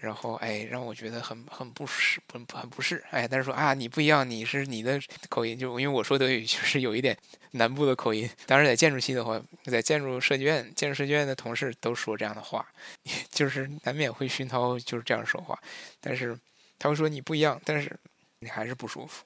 [0.00, 3.02] 然后哎，让我觉得很很不适，很很不适。
[3.10, 7.16] 哎，但是说啊，你不一样，你是你的口音，就因为我说德语就是有一点
[7.52, 8.28] 南部的口音。
[8.46, 12.66] 当然，在建筑系的话，在建筑设计院，建筑设计院的同事都说这样的话，
[13.30, 15.58] 就是难免会熏陶就是这样说话。
[15.98, 16.38] 但是
[16.78, 17.98] 他会说你不一样，但是
[18.40, 19.24] 你还是不舒服。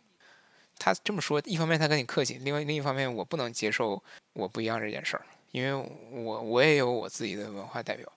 [0.79, 5.75] 他这么说，一方面他跟你客气，另外另一方面我不能接受我不一样这件事儿，因为
[6.11, 8.11] 我我也有我自己的文化代表，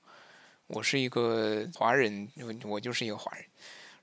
[0.67, 2.29] 我是一个华人，
[2.63, 3.45] 我就是一个华人，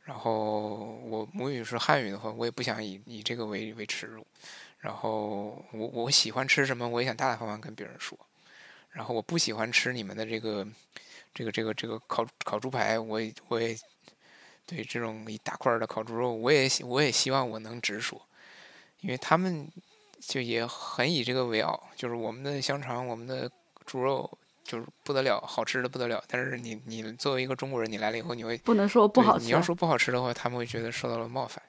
[0.05, 4.27] 然后我母语是汉语的话，我也不想以以这个为为耻辱，
[4.79, 8.19] 然后我我喜欢吃什么，我也想大大方方跟别人说，
[8.91, 10.67] 然后我不喜欢吃你们的这个
[11.33, 13.75] 这个这个这个烤烤猪排，我也我也
[14.71, 18.25] 对这种一大块的烤猪肉，我也我也希望我能直说。
[19.01, 19.69] 因为他们
[20.21, 23.51] 就也很以这个为傲，就是我们的香肠、我们的
[23.85, 26.23] 猪肉就是不得了，好吃的不得了。
[26.29, 29.47] 但是你你作为一个中国人，你来了以后，你会不能说不好吃。
[29.47, 31.61] 你要说不好吃的话，他们会觉得受到了冒犯。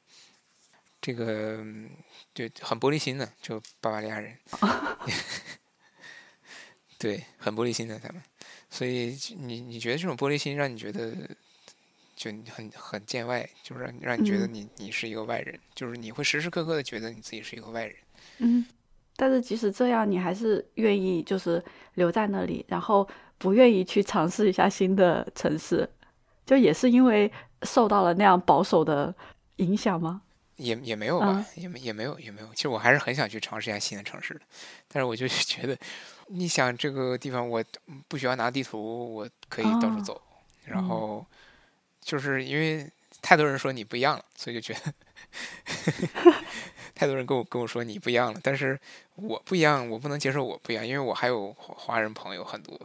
[1.02, 1.66] 这个
[2.34, 4.38] 对很玻璃心的，就巴伐利亚人，
[7.00, 8.22] 对很玻璃心的他们。
[8.70, 11.18] 所以你你觉得这种玻璃心让你觉得？
[12.22, 17.96] 就很很见外，就是让让你觉得你你是一个外人，就是你会时时刻刻的觉得你自己是一个外人。
[18.38, 18.64] 嗯，
[19.16, 21.64] 但是即使这样，你还是愿意就是
[21.96, 25.90] 留在那里，然后不愿意去尝试一下新的城市，
[26.46, 27.32] 就也是因为
[27.64, 29.12] 受到了那样保守的
[29.56, 30.22] 影响吗？
[30.58, 32.48] 也也没有吧，也没也没有也没有。
[32.54, 34.42] 其实我还是很想去尝试一下新的城市的，
[34.88, 35.76] 但是我就觉得，
[36.28, 37.64] 你想这个地方，我
[38.08, 40.22] 不需要拿地图，我可以到处走，
[40.66, 41.26] 然后。
[42.02, 42.90] 就是因为
[43.22, 44.94] 太多人说你不一样了，所以就觉得
[46.96, 48.40] 太多人跟我跟我说你不一样了。
[48.44, 48.80] 但是
[49.16, 52.80] 我不一样，我不能接受我不一样，因为我还有华人朋友很多。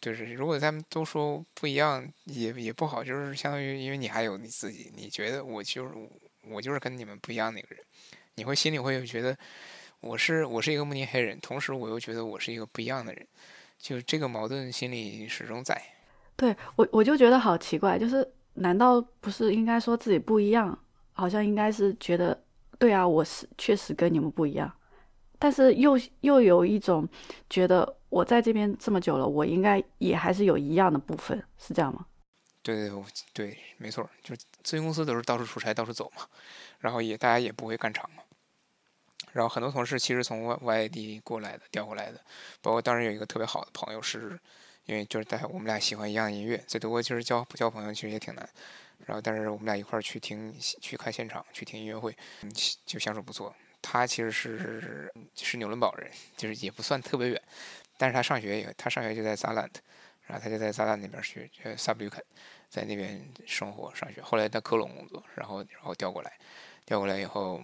[0.00, 3.02] 就是如果他们都说不一样，也也不好。
[3.02, 5.94] 就是相当于因为你还有你自己，你觉得我就是
[6.48, 7.84] 我就是跟你们不一样那个人，
[8.34, 9.36] 你会心里会觉得
[10.00, 13.26] 我是我是一个慕尼黑人，同时我又觉得我是一个不一样的人，
[13.78, 15.80] 就这个矛盾心里始终在。
[16.36, 18.26] 对我我就觉得好奇怪，就是。
[18.56, 20.78] 难道不是应该说自己不一样？
[21.12, 22.38] 好像应该是觉得，
[22.78, 24.70] 对啊，我是确实跟你们不一样，
[25.38, 27.08] 但是又又有一种
[27.48, 32.04] 觉得我在这边这么久了，我应该也还是有一样的部分，是这样吗？
[32.62, 36.26] 对对对，没错，就咨询公司都是到处出差，到处走嘛，
[36.80, 38.22] 然后也大家也不会干长嘛，
[39.32, 42.20] 然后很多同事其实从外外地过来的，调过来的，
[42.60, 44.38] 包括当时有一个特别好的朋友是。
[44.86, 48.48] 因为就是大家我们俩喜欢一样的音乐，在德国其实交交朋友其实也挺难。
[49.04, 52.16] 然后但是我们俩一块儿去听去看现场去听音乐会，
[52.86, 53.54] 就相处不错。
[53.82, 57.40] 他其实是是纽伦堡人，就是也不算特别远，
[57.98, 59.80] 但是他上学也他上学就在萨兰特，
[60.26, 62.24] 然后他就在萨兰那边去呃萨布吕肯，
[62.68, 64.20] 在那边生活上学。
[64.22, 66.32] 后来在科隆工作，然后然后调过来，
[66.84, 67.62] 调过来以后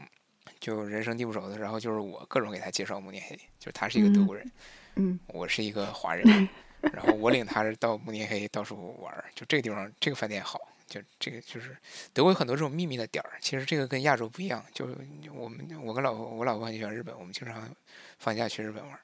[0.60, 4.48] 就人生地不熟的，然后就是我各种给他介绍慕尼黑，就是他是一个德国人，
[4.96, 6.48] 嗯，我是一个华人。
[6.92, 11.76] 然后我领他是到慕尼黑到处玩，就这个地方这个饭店好，就这个就是
[12.12, 13.38] 德国有很多这种秘密的点儿。
[13.40, 14.86] 其实这个跟亚洲不一样，就
[15.32, 17.70] 我们我跟老婆我老婆很喜欢日本，我们经常
[18.18, 18.98] 放假去日本玩。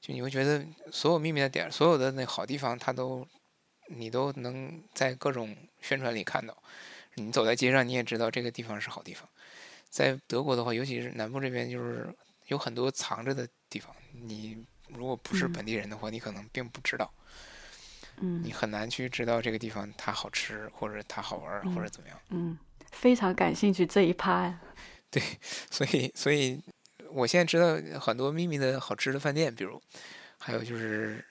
[0.00, 3.26] 就你会觉得所有秘密的点儿，所有的那好地方，它都
[3.88, 6.56] 你都能在各种宣传里看到。
[7.14, 9.28] 你走在街上，你也知道这个地方是好地方。
[9.88, 12.08] 在德国的话，尤其是南部这边，就是
[12.46, 14.64] 有很多藏着的地方，你。
[14.88, 17.10] 如果不是本地人的话，你可能并不知道，
[18.20, 22.18] 嗯，你很难去知道这个地方它好吃或者它好玩或者怎么样。
[22.30, 22.58] 嗯，
[22.92, 24.52] 非常感兴趣这一趴。
[25.10, 25.22] 对，
[25.70, 26.60] 所以所以
[27.10, 29.80] 我现在知道很多秘密的好吃的饭店，比如
[30.38, 31.24] 还有就是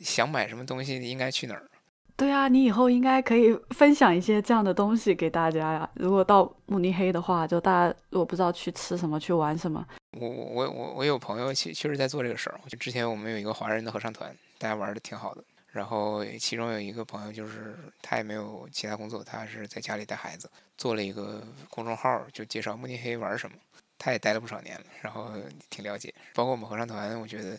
[0.00, 1.68] 想买什么东西应该去哪儿。
[2.16, 5.90] 对啊，你以后应该可以分享一些这样的东西给大家呀。
[5.94, 9.84] 如果到慕尼黑的话，就大家如果不知道去吃什么、去玩什么，
[10.16, 12.60] 我我我我我有朋友其确实在做这个事儿。
[12.68, 15.44] 就之前我们有一个华人的合唱团，大家玩的挺好的。
[15.70, 20.48] 然后其中有一个朋友，就是他也没有其他工作，他是在家里带孩子，
[20.78, 23.56] 做了一个公众号，就介绍慕尼黑玩什么。
[23.98, 25.32] 他也待了不少年了，然后
[25.70, 26.14] 挺了解。
[26.34, 27.58] 包括我们合唱团，我觉得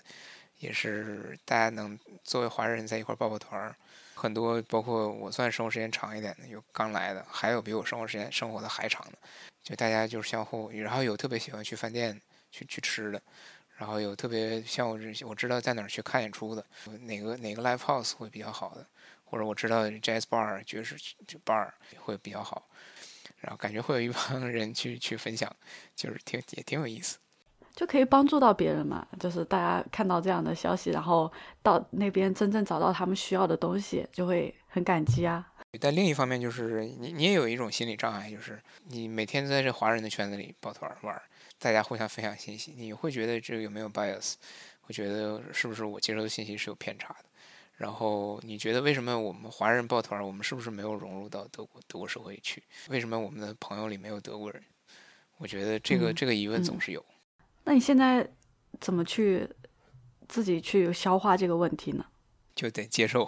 [0.60, 3.76] 也是大家能作为华人在一块儿抱抱团儿。
[4.14, 9.18] 很多，包括我算生活时间长一点的，有刚来的，还有比我生活时间生活的还长的，
[9.62, 12.22] 就大家就是相互，然后有特别喜欢去饭店
[12.56, 13.22] 去去吃的，
[13.76, 16.66] 然后有特别像我这我知道在哪儿去看演出的，
[17.02, 18.86] 哪个哪个 live house 会比较好的，
[19.26, 20.96] 或者我知道 jazz bar 爵士
[21.46, 22.66] bar 会比较好，
[23.42, 25.54] 然后感觉会有一帮人去去分享，
[25.96, 27.18] 就是挺也挺有意思。
[27.76, 29.06] 就可以帮助到别人嘛。
[29.20, 31.30] 就是大家看到这样的消息，然后
[31.62, 35.46] 到那边真正找到他们需要的东西，就会很感激啊。
[35.82, 41.22] 但另一方面就是你你也有一种心理障碍，就是你每天在这华人的圈子里抱团玩，
[41.66, 44.36] 大家互相分享信息，你会觉得这个有没有 bias？
[44.82, 47.26] 会觉得是不是我接收的信息是有偏差的？
[47.78, 52.62] 然后你觉得为什么我们华人抱团，我们是不是没有融入到德国德国社会去？
[52.90, 54.64] 为什么我们的朋友里没有德国人？
[55.38, 57.04] 我觉得这个这个疑问总是有。
[57.64, 58.30] 那你现在
[58.80, 59.50] 怎么去
[60.28, 62.06] 自己去消化这个问题呢？
[62.54, 63.28] 就得接受，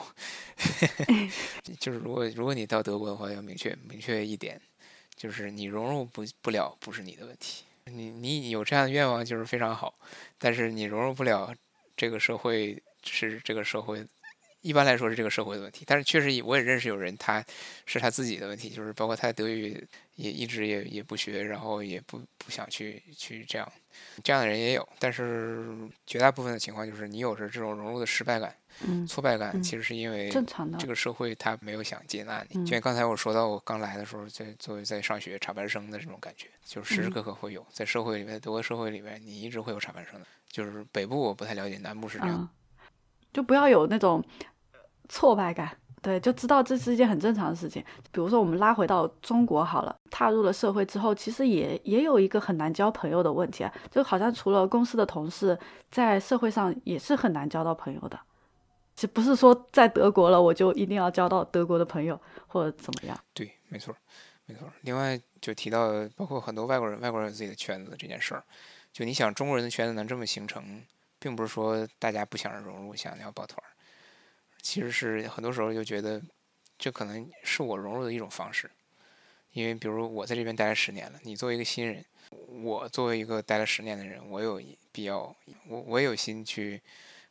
[1.79, 4.61] 就是如果如果你到德国的话，要明确明确一点，
[5.15, 7.63] 就是你融入不不了，不是你的问题。
[7.91, 9.97] 你你有这样的愿望就是非常好，
[10.37, 11.53] 但是你融入不了
[11.95, 14.05] 这个社会是这个社会。
[14.61, 17.43] 一般来说是这个社会的问题，但是确实我也认识有人，他
[17.85, 23.71] 是他自己的问题，就是包括他德语也一直也也不学，然后也不不想去去这样，
[24.23, 24.87] 这样的人也有。
[24.99, 25.67] 但是
[26.05, 28.53] 绝大部分的情况就是你有着这种融入的失败感、
[29.07, 30.29] 挫败感，其实是因为
[30.77, 32.65] 这个社会他没有想接纳你。
[32.65, 40.25] 就像刚才我说到我刚来的时候，在作为在上学插班生的这种感觉，就是时时刻刻会有在社会里面，德国社会里面你一直会有插班生的。
[40.49, 42.49] 就是北部我不太了解，南部是这样，
[43.33, 44.23] 就不要有那种。
[45.09, 47.81] 挫败感，对，就知道这是一件很正常的事情。
[48.11, 55.57] 比如说，我们拉回到中国好了，踏入了社会之后，其实也也有一个很难交朋友的问题啊，就好像除了公司的同事，
[55.89, 58.19] 在社会上也是很难交到朋友的。
[58.95, 63.17] 其实不是说在德国了，我就一定要交到德国的朋友或者怎么样。
[63.33, 63.95] 对，没错，
[64.45, 64.67] 没错。
[64.81, 68.43] 另外就提到，包括很多外国人，外国人自己的圈子这件事儿，
[68.91, 70.83] 就你想中国人的圈子能这么形成，
[71.27, 73.61] 并不是说大家不想融入，想要抱团。
[74.61, 76.21] 其实是很多时候就觉得，
[76.79, 78.71] 这可能是我融入的一种方式，
[79.51, 82.05] 因为比如我在这边待了十年了，你作为一个新人，
[82.63, 84.61] 我作为一个待了十年的人，我有
[84.93, 85.35] 必要，
[85.67, 86.81] 我我也有心去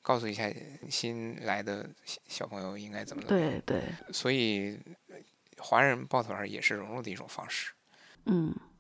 [0.03, 0.53] 告诉一下
[0.91, 1.89] 新来的
[2.29, 3.31] 小朋友应该怎么做。
[3.31, 3.83] 对对。
[4.13, 4.79] 所以，
[5.57, 7.73] 华人抱团也是融入的一种方式。
[8.27, 8.76] 嗯嗯。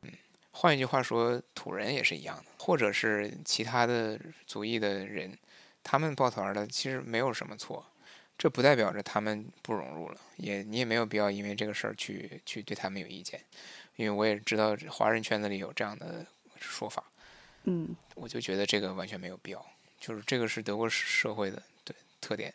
[0.58, 5.36] 换一句话说，土人也是一样的，或者是其他的族裔的人，
[5.82, 7.86] 他们抱团的其实没有什么错。
[8.38, 13.38] 这不代表着他们不融入了，也你也没有必要因为这个事儿去去对他们有意见，
[13.96, 16.26] 因为我也知道华人圈子里有这样的
[16.58, 17.04] 说法，
[17.64, 19.66] 嗯，我就觉得这个完全没有必要，
[20.00, 22.52] 就是这个是德国社会的对特点，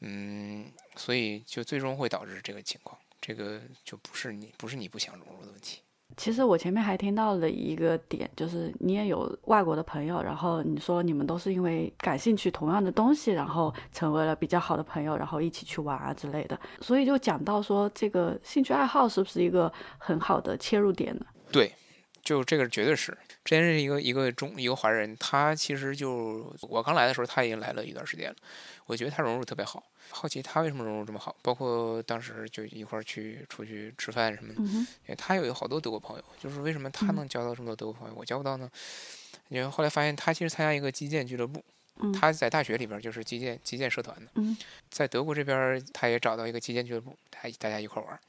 [0.00, 5.80] 嗯，所以就最终会导致这个情况，这个就不是你不是你不想融入的问题。
[6.16, 16.58] 其实我前面还听到了一个点，就是你也有外国的朋友，然后你说你们都是因为感兴趣同样的东西，然后成为了比较好的朋友，然后一起去玩啊之类的。
[16.80, 21.26] 所以就讲到说，这个兴趣爱好是不是一个很好的切入点呢？
[21.52, 21.72] 对，
[22.28, 23.16] 就这个绝对是。
[23.42, 28.36] 之前是一个一个中一个华人，他其实就我刚来的时候，他已经来了一段时间了，
[28.84, 29.82] 我觉得他融入特别好。
[30.10, 34.52] 好奇他为什么融入这么好，包括当时就一块儿去出去吃饭什么
[35.06, 38.70] 的，他有好多德国朋友，就是为什么他能交到这么多德国朋友，我交不到呢？
[39.48, 41.64] 因为后来发现他其实参加一个击剑俱乐部，
[42.12, 44.30] 他在大学里边就是击剑击剑社团的，
[44.90, 48.20] 在德国这边他也找到一个击剑俱乐部，他大家一块玩。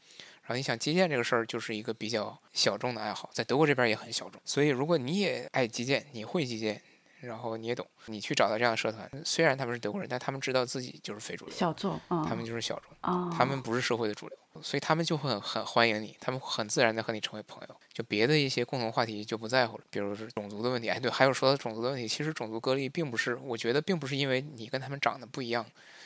[0.50, 6.82] 然后你想击剑这个事儿就是一个比较小众的爱好，在德国这边也很小众，所以如果你也爱击剑，你会击剑。
[7.22, 25.66] 然后你也懂，你去找到这样的社团，虽然他们是德国人，但他们知道自己就是非主流，小众，他们就是小众，他们不是社会的主流，所以他们就会很很欢迎你，他们很自然的和你成为朋友，就别的一些共同话题就不在乎了，比如是种族的问题，哎，对，还有说到种族的问题，其实种族隔离并不是，我觉得并不是因为你跟他们长得不一样，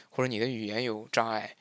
[0.09, 1.55] 或者你的语言有障碍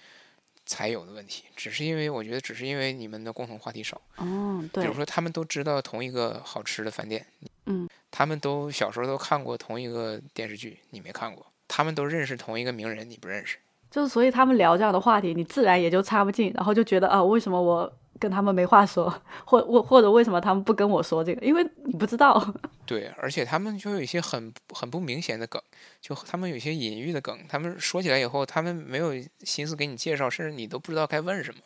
[0.66, 7.26] 才有的问题，只是因为我觉得只是因为你们的共同话题少，哦，对，比如说他们都知道同一个好吃的饭店，
[7.66, 7.88] 嗯。
[8.14, 13.56] 他们都小时候都看过同一个电视剧，你没看过；他们都认识同一个名人，你不认识。
[13.92, 19.12] 就是所以他们聊这样的话题，你自然也就插不进，然后就觉得啊，为什么我跟他们没话说，
[19.44, 21.44] 或或或者为什么他们不跟我说这个？
[21.46, 22.42] 因为你不知道。
[22.86, 25.60] 对，而且他们就有一些很很不明显的梗，
[26.00, 31.60] 就他们有些隐喻的梗，他们说起来以后，他们没有心思给你介绍，甚至你都不知道该问什么，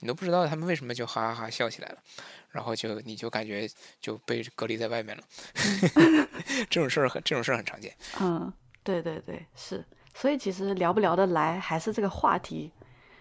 [0.00, 1.98] 你都不知道他们为什么就哈哈哈笑起来了。
[2.50, 3.66] 然后就你就感觉
[3.98, 5.22] 就被隔离在外面了，
[6.68, 7.96] 这种事儿很这种事儿很常见。
[8.20, 8.52] 嗯，
[8.84, 9.82] 对对对，是。
[10.14, 12.70] 所以其实聊不聊得来还是这个话题，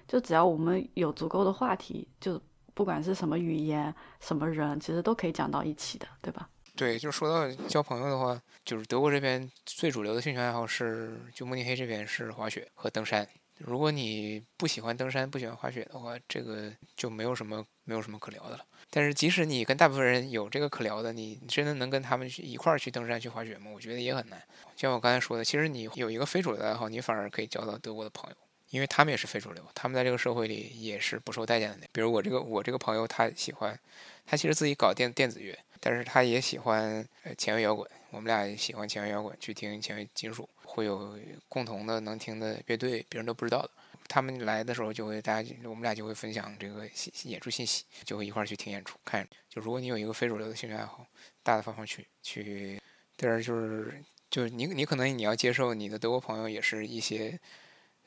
[0.07, 2.41] 就只要我们有足够的话题，就
[2.73, 6.49] 不管是什么语言、什么人，其实都可以讲到一起的，对吧？
[6.75, 13.27] 对，就说到交朋友的话，就是德国这边最主流的兴趣爱好是，就慕尼黑这边是滑雪和登山。
[13.65, 18.65] 如果你不喜欢登山、不喜欢滑雪的话，这个就没有什么没有什么可聊的了。
[18.89, 23.71] 但是即使你跟大部分人有这个可聊的，你真的能跟他们去一块儿去登山、去滑雪吗？
[23.73, 24.41] 我觉得也很难。
[24.75, 28.35] 就像我刚才说的，其实你有一个非主流的爱好，你反而可以交到德国的朋友，
[28.69, 31.87] 因为他们也是非主流，他们在这个社会里也是不受待见的。
[31.91, 33.79] 比如我这个我这个朋友，他喜欢，
[34.25, 37.89] 他其实自己搞电电子乐，但是他也喜欢呃前卫摇滚。
[38.11, 41.17] 我们俩喜欢前卫摇滚，去听前卫金属，会有
[41.49, 43.71] 共同的能听的乐队，别人都不知道的。
[44.07, 46.85] 他们来的时候，就会大家我们俩就会分享这个
[47.23, 48.99] 演出信息，就会一块儿去听演出。
[49.05, 51.07] 看，就如果你有一个非主流的兴趣爱好，
[51.41, 52.81] 大大方方去去。
[53.15, 57.39] 但是就是就是你你可能你要接受你的德国朋友也是一些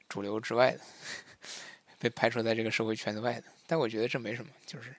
[0.07, 0.81] 主流之外的，
[1.99, 3.45] 被排除在这个社会圈子外的。
[3.67, 4.95] 但我觉得这没什么，就是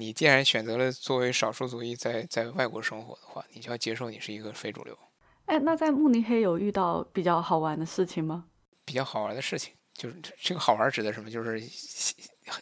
[0.00, 4.98] 你既然选择了作为少数族裔在在外国生活的话，你就要接受你是一个非主流。
[5.44, 8.46] 哎，那在慕尼黑有遇到比较好玩的事情吗？
[8.86, 9.74] 比较好玩的事情。
[9.92, 11.30] 就是这个好玩指的什么？
[11.30, 12.16] 就是幸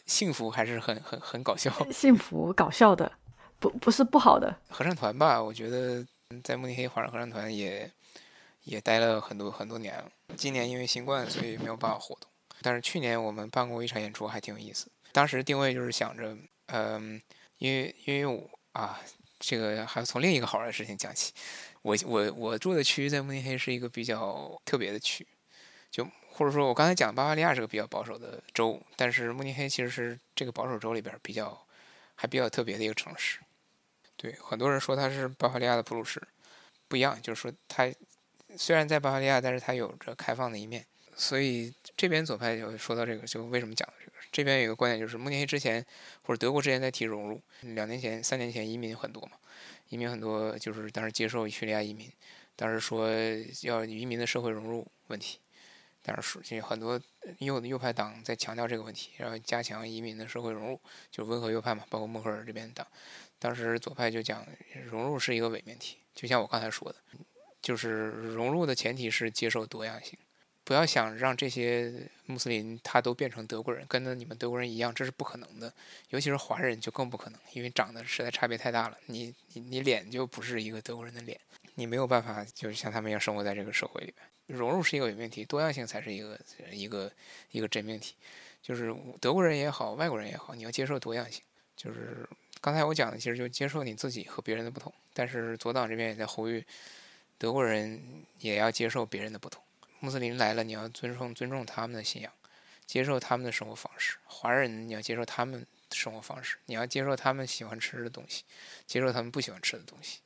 [0.05, 1.71] 幸福还是很很很搞笑？
[1.89, 3.09] 幸福搞笑的，
[3.59, 4.53] 不不是不好的。
[4.67, 6.05] 合唱团吧，我觉得
[6.43, 7.89] 在慕尼黑华人合唱团也
[8.63, 10.11] 也待了很多很多年了。
[10.35, 12.29] 今年因为新冠，所以没有办法活动。
[12.61, 14.91] 但是去年我们办过一场演出，还挺有意思。
[15.13, 16.37] 当时定位就是想着，
[16.71, 17.21] 嗯，
[17.57, 18.99] 因为因为我啊，
[19.39, 21.33] 这个还要从另一个好玩的事情讲起。
[21.81, 25.27] 我我我住的区在慕尼黑是一个比较特别的区，
[25.91, 26.07] 就。
[26.31, 31.67] 或者说，我刚才讲巴伐利亚是个比较保守的州，但是慕尼黑其实是这个保守州里边比较
[32.15, 33.39] 还比较特别的一个城市。
[34.15, 36.25] 对，很多人说它是巴伐利亚的普鲁士，
[36.87, 37.93] 不一样，就是说它
[38.55, 40.85] 虽然在巴伐利亚，但是它有着开放的一面。
[41.13, 43.85] 所以这边左派就说到这个，就为什么讲
[44.31, 44.43] 这？
[44.43, 45.85] 边有个观点，就是慕尼黑之前
[46.23, 49.33] 或者德国之前在提融入，两年前、三年前移民很多嘛，
[49.89, 52.11] 移民很多，就是当时接受叙利亚移民，
[52.55, 53.09] 当时说
[53.63, 55.39] 要移民的社会融入问题。
[56.01, 56.99] 但是，说很多
[57.39, 60.79] 右右派党在强调这个问题，然后加强移民的社会融入，
[61.11, 62.87] 就温和右派嘛，包括默克尔这边党。
[63.37, 64.47] 当时左派就讲，
[64.85, 66.95] 融入是一个伪命题，就像我刚才说的，
[67.61, 70.17] 就是融入的前提是接受多样性，
[70.63, 75.73] 不要想让这些穆斯林他都变成德国人，跟着你们德国人一样，这是不可能的。
[76.09, 81.39] 尤其是华人就更不可能，因为长得实在差别太大了，你你你脸就不是一个德国人的脸，
[81.75, 84.57] 你没有办法就是像他们一样生活在这个社会里边。
[84.57, 86.39] 融入是一个伪命题，多样性才是一个
[86.71, 87.11] 一个
[87.51, 88.15] 一个真命题。
[88.61, 91.41] 就是德国人也好，外国人也好，你要接受多样性。
[91.75, 92.27] 就是
[92.59, 94.93] 刚才我讲的，其实就接受你自己和别人的不同。
[95.13, 96.63] 但是左党这边也在呼吁，
[97.37, 98.01] 德国人
[98.39, 99.61] 也要接受别人的不同。
[99.99, 102.31] 穆斯林来了，你要尊重尊重他们的信仰，
[102.85, 104.17] 接受他们的生活方式。
[104.25, 108.43] 华人你要接受他们生活方式，你要接受他们喜欢吃的东西，
[108.85, 110.19] 接受他们不喜欢吃的东西。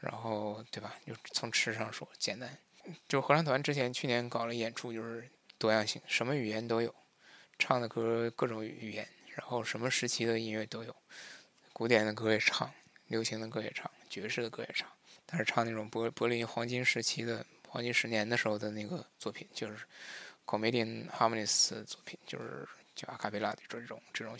[0.00, 0.96] 然后对吧？
[1.06, 2.58] 就从吃上说，简单。
[3.08, 5.26] 就合唱团之前去年搞了演出，就是
[5.56, 6.94] 多样性，什么语言都有，
[7.58, 10.94] 唱的歌各种语言，然后什么时期的音乐都有，
[11.72, 12.70] 古典的歌也唱，
[13.06, 14.86] 流行的歌也唱，爵士的歌也唱，
[15.24, 19.78] 但是唱那种柏柏林黄金时期的黄金十年的时候的那个作品，就是
[20.46, 22.64] Comedian Harmonies 作品，就是
[22.94, 24.38] 叫阿卡贝拉的这种这种，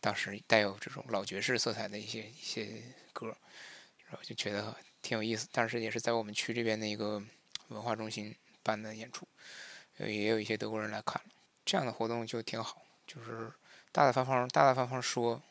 [0.00, 2.82] 当时带有这种老爵士色彩的一些一些
[3.12, 3.26] 歌，
[4.06, 7.22] 然后就觉得挺有意思，但是也是在我们区这边的一个。
[7.70, 8.32] 文化中心
[8.62, 9.26] 办的演出，
[9.98, 11.20] 也有一些德国人来看，
[11.64, 13.52] 这样的活动就挺好，就是
[13.90, 15.42] 大大方方、大大方方说，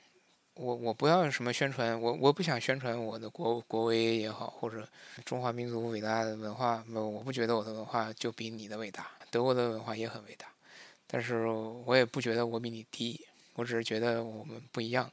[0.55, 4.87] 我我不要什么宣传，我我不想宣传我的国国威也好，或者
[5.23, 10.47] 中华民族伟大的文化，我我不觉得我的文化就比你的伟大，德国的文化也很伟大，
[11.07, 13.19] 但是我也不觉得我比你低，
[13.55, 15.11] 我只是觉得我们不一样，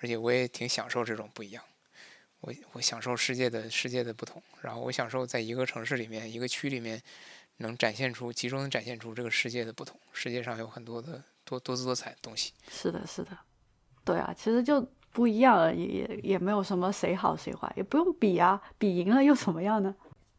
[0.00, 1.62] 而且我也挺享受这种不一样。
[2.40, 7.02] 我我享受世界的世界的不同，然后我享受在一个城市里面、一个区里面，
[7.56, 9.98] 能展现出集中展现出这个世界的不同。
[10.12, 12.52] 世界上有很多的多多姿多彩的东西。
[12.70, 13.30] 是的，是的，
[14.04, 19.94] 对啊，其实就不一样而已，也也没有什么谁好谁坏，也不用比啊，比赢了又怎么样呢？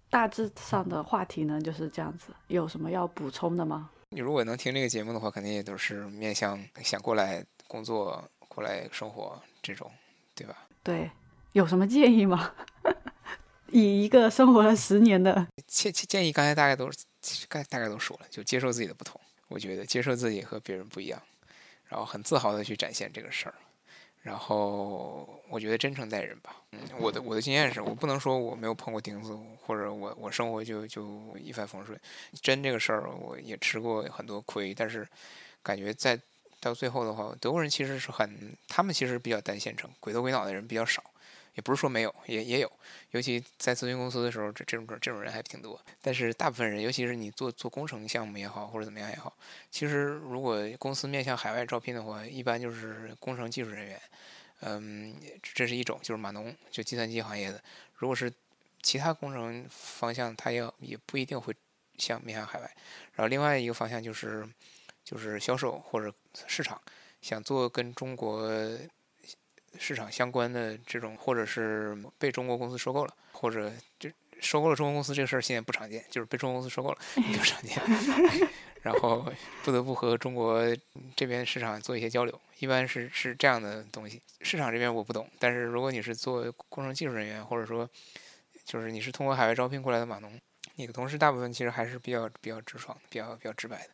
[0.09, 2.33] 大致上的话题呢就是这样子。
[2.47, 3.89] 有什么要补充的吗？
[4.11, 9.91] 你如果能听这个节目的话，肯定也都是面向想过来工作、过来生活这种，
[10.35, 10.67] 对吧？
[10.83, 11.09] 对。
[11.53, 12.51] 有什么建议吗？
[13.71, 16.89] 以一个生活了十年的建建建议，刚才大概都
[17.47, 19.19] 该大概都说了，就接受自己的不同。
[19.47, 21.21] 我觉得接受自己和别人不一样，
[21.87, 23.55] 然后很自豪的去展现这个事儿。
[24.21, 26.55] 然后我觉得真诚待人吧。
[26.71, 31.99] 嗯，我的我的经验是我不能说我没有碰过钉子，或者我我生活就就一帆风顺。
[32.41, 35.07] 真这个事儿，我也吃过很多亏，但是
[35.61, 36.19] 感觉在
[36.59, 41.03] 到最后的话，德国人其实是很，他们其实比较单线程，鬼头鬼脑的人比较少。
[41.55, 42.71] 也不是说没有，也也有。
[43.11, 45.79] 尤其在咨询公司的时候，这这种这种人还挺多。
[46.01, 49.35] 但是大部分人，尤其是你做做工程项目也好，或者怎么样也好，
[49.71, 54.01] 其实如果公司面向海外招聘的话，一般就是工程技术人员。
[54.61, 57.61] 嗯，这是一种，就是码农，就计算机行业的。
[57.95, 58.31] 如果是
[58.81, 61.53] 其他工程方向，他要也不一定会
[61.97, 62.75] 向面向海外。
[63.13, 64.47] 然后另外一个方向就是，
[65.03, 66.11] 就是销售或者
[66.47, 66.81] 市场，
[67.21, 68.49] 想做跟中国
[69.79, 74.09] 市场相关的这种，或者是被中国公司收购了，或者就
[74.39, 77.77] 收购了中国公司这个事儿现在不常见，就是被中国公司收购了比较常见。
[78.81, 79.25] 然后
[79.63, 80.61] 不得不和中国
[81.15, 84.21] 这边市场做一些交流，一般是是这样的东西。
[84.41, 87.89] 市场这边我不懂，但是如果你是做工程技术人员，或者说
[88.63, 90.39] 就是你是通过海外招聘过来的码农，
[90.75, 93.89] 你的同事大部分其实还是比较比较直爽、比较比较直白的。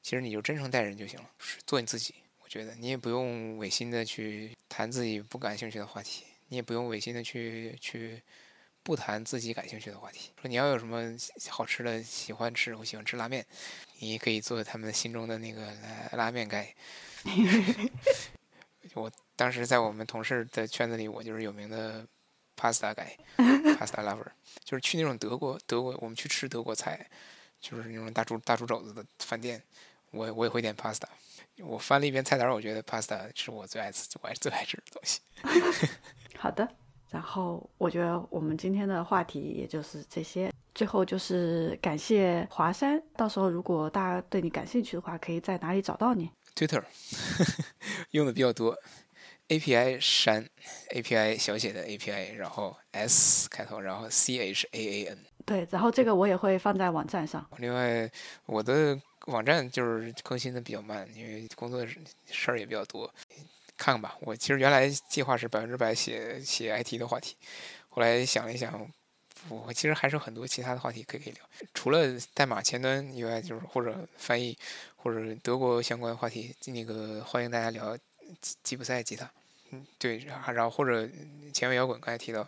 [0.00, 1.28] 其实你就真诚待人就行了，
[1.66, 2.14] 做你自己。
[2.52, 8.20] 觉得你也不用违心的去谈自己不感兴趣的话题，你也不用违心的去去。
[8.84, 10.32] 不谈自己感兴趣的话题。
[10.40, 11.16] 说你要有什么
[11.48, 13.46] 好吃的，喜欢吃，我喜欢吃拉面，
[14.00, 15.72] 你可以做他们心中的那个
[16.14, 16.74] 拉面盖。
[18.94, 22.04] 我当时在我们同事的圈子里，我就是有名的
[22.56, 23.16] pasta 盖
[23.78, 24.26] pasta lover，
[24.64, 27.08] 就是去那种德国德国，我们去吃德国菜，
[27.60, 29.62] 就是那种大猪大猪肘子的饭店，
[30.10, 31.06] 我我也会点 pasta。
[31.64, 35.20] 我翻了一遍菜单，我觉得 pasta 是我最爱吃、我爱最爱吃的东西。
[36.38, 36.68] 好的。
[37.10, 40.50] 然后我觉得我们今天的话题也就是这些。
[40.74, 46.82] 最后就是感谢华山，到时候如果大家对你感兴趣的话，可以在哪里找到你？Twitter
[48.12, 48.74] 用的比较多
[49.48, 50.48] ，API 山
[50.94, 55.18] ，API 小写的 API，然后 S 开头，然后 C H A A N。
[55.44, 57.46] 对，然后这个我也会放在网站上。
[57.58, 58.10] 另外，
[58.46, 61.86] 我的网站就是更新的比较慢，因为工作
[62.30, 63.12] 事儿也比较多。
[63.76, 67.34] 看看吧，我其实原来计划是百分之百写写 IT 的话题，
[67.88, 68.88] 后来想了一想，
[69.48, 71.42] 我其实还是很多其他的话题可以可以聊，
[71.74, 74.56] 除了代码前端以外，就是或者翻译
[74.94, 77.98] 或者德国相关话题，那个欢迎大家聊
[78.62, 79.28] 吉普赛吉他，
[79.70, 81.08] 嗯，对，然后或者
[81.52, 82.46] 前卫摇滚，刚才提到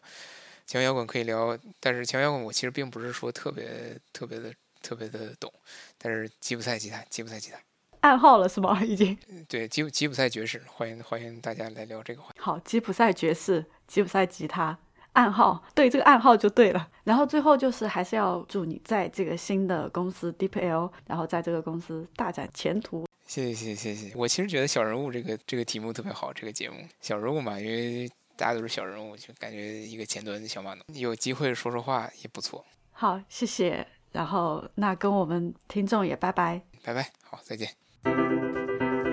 [0.66, 4.54] 前卫摇滚可以聊，但是前卫摇滚我其实并不是说特别特别的
[4.84, 5.50] 特别的懂，
[5.96, 7.58] 但是吉普赛吉他，吉普赛吉他。
[8.00, 8.84] 暗号了是吗？
[8.84, 9.16] 已经
[9.48, 12.38] 对吉吉普赛爵士，欢迎欢迎大家来聊这个话题。
[12.38, 14.78] 好，吉普赛爵士，吉普赛吉他，
[15.14, 16.86] 暗号，对这个暗号就对了。
[17.04, 23.06] 然后最后就是还是要祝你在这个新的公司 DeepL，然后在这个公司大展前途。
[23.26, 24.14] 谢谢谢谢谢谢。
[24.14, 28.06] 我其实觉得小人物这个这个题目特别好，这个节目小人物嘛，因为
[28.36, 32.62] 大家都是小人物，就感觉一个前端的小码农，有机会说说话也不错。
[32.92, 33.86] 好，谢谢。
[34.14, 37.68] 然后那跟我们听众也拜拜，拜拜，好，再见。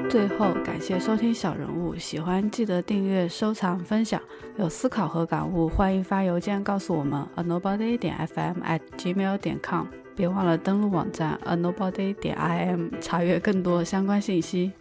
[0.08, 4.22] 最后，感谢收听小人物，喜欢记得订阅、收藏、分享。
[4.58, 9.88] 有思考和感悟，欢迎发邮件告诉我们：a nobody 点 fm at gmail 点 com。
[10.16, 14.72] 别忘了登录网站 a nobody 点 im，查阅更多相关信息。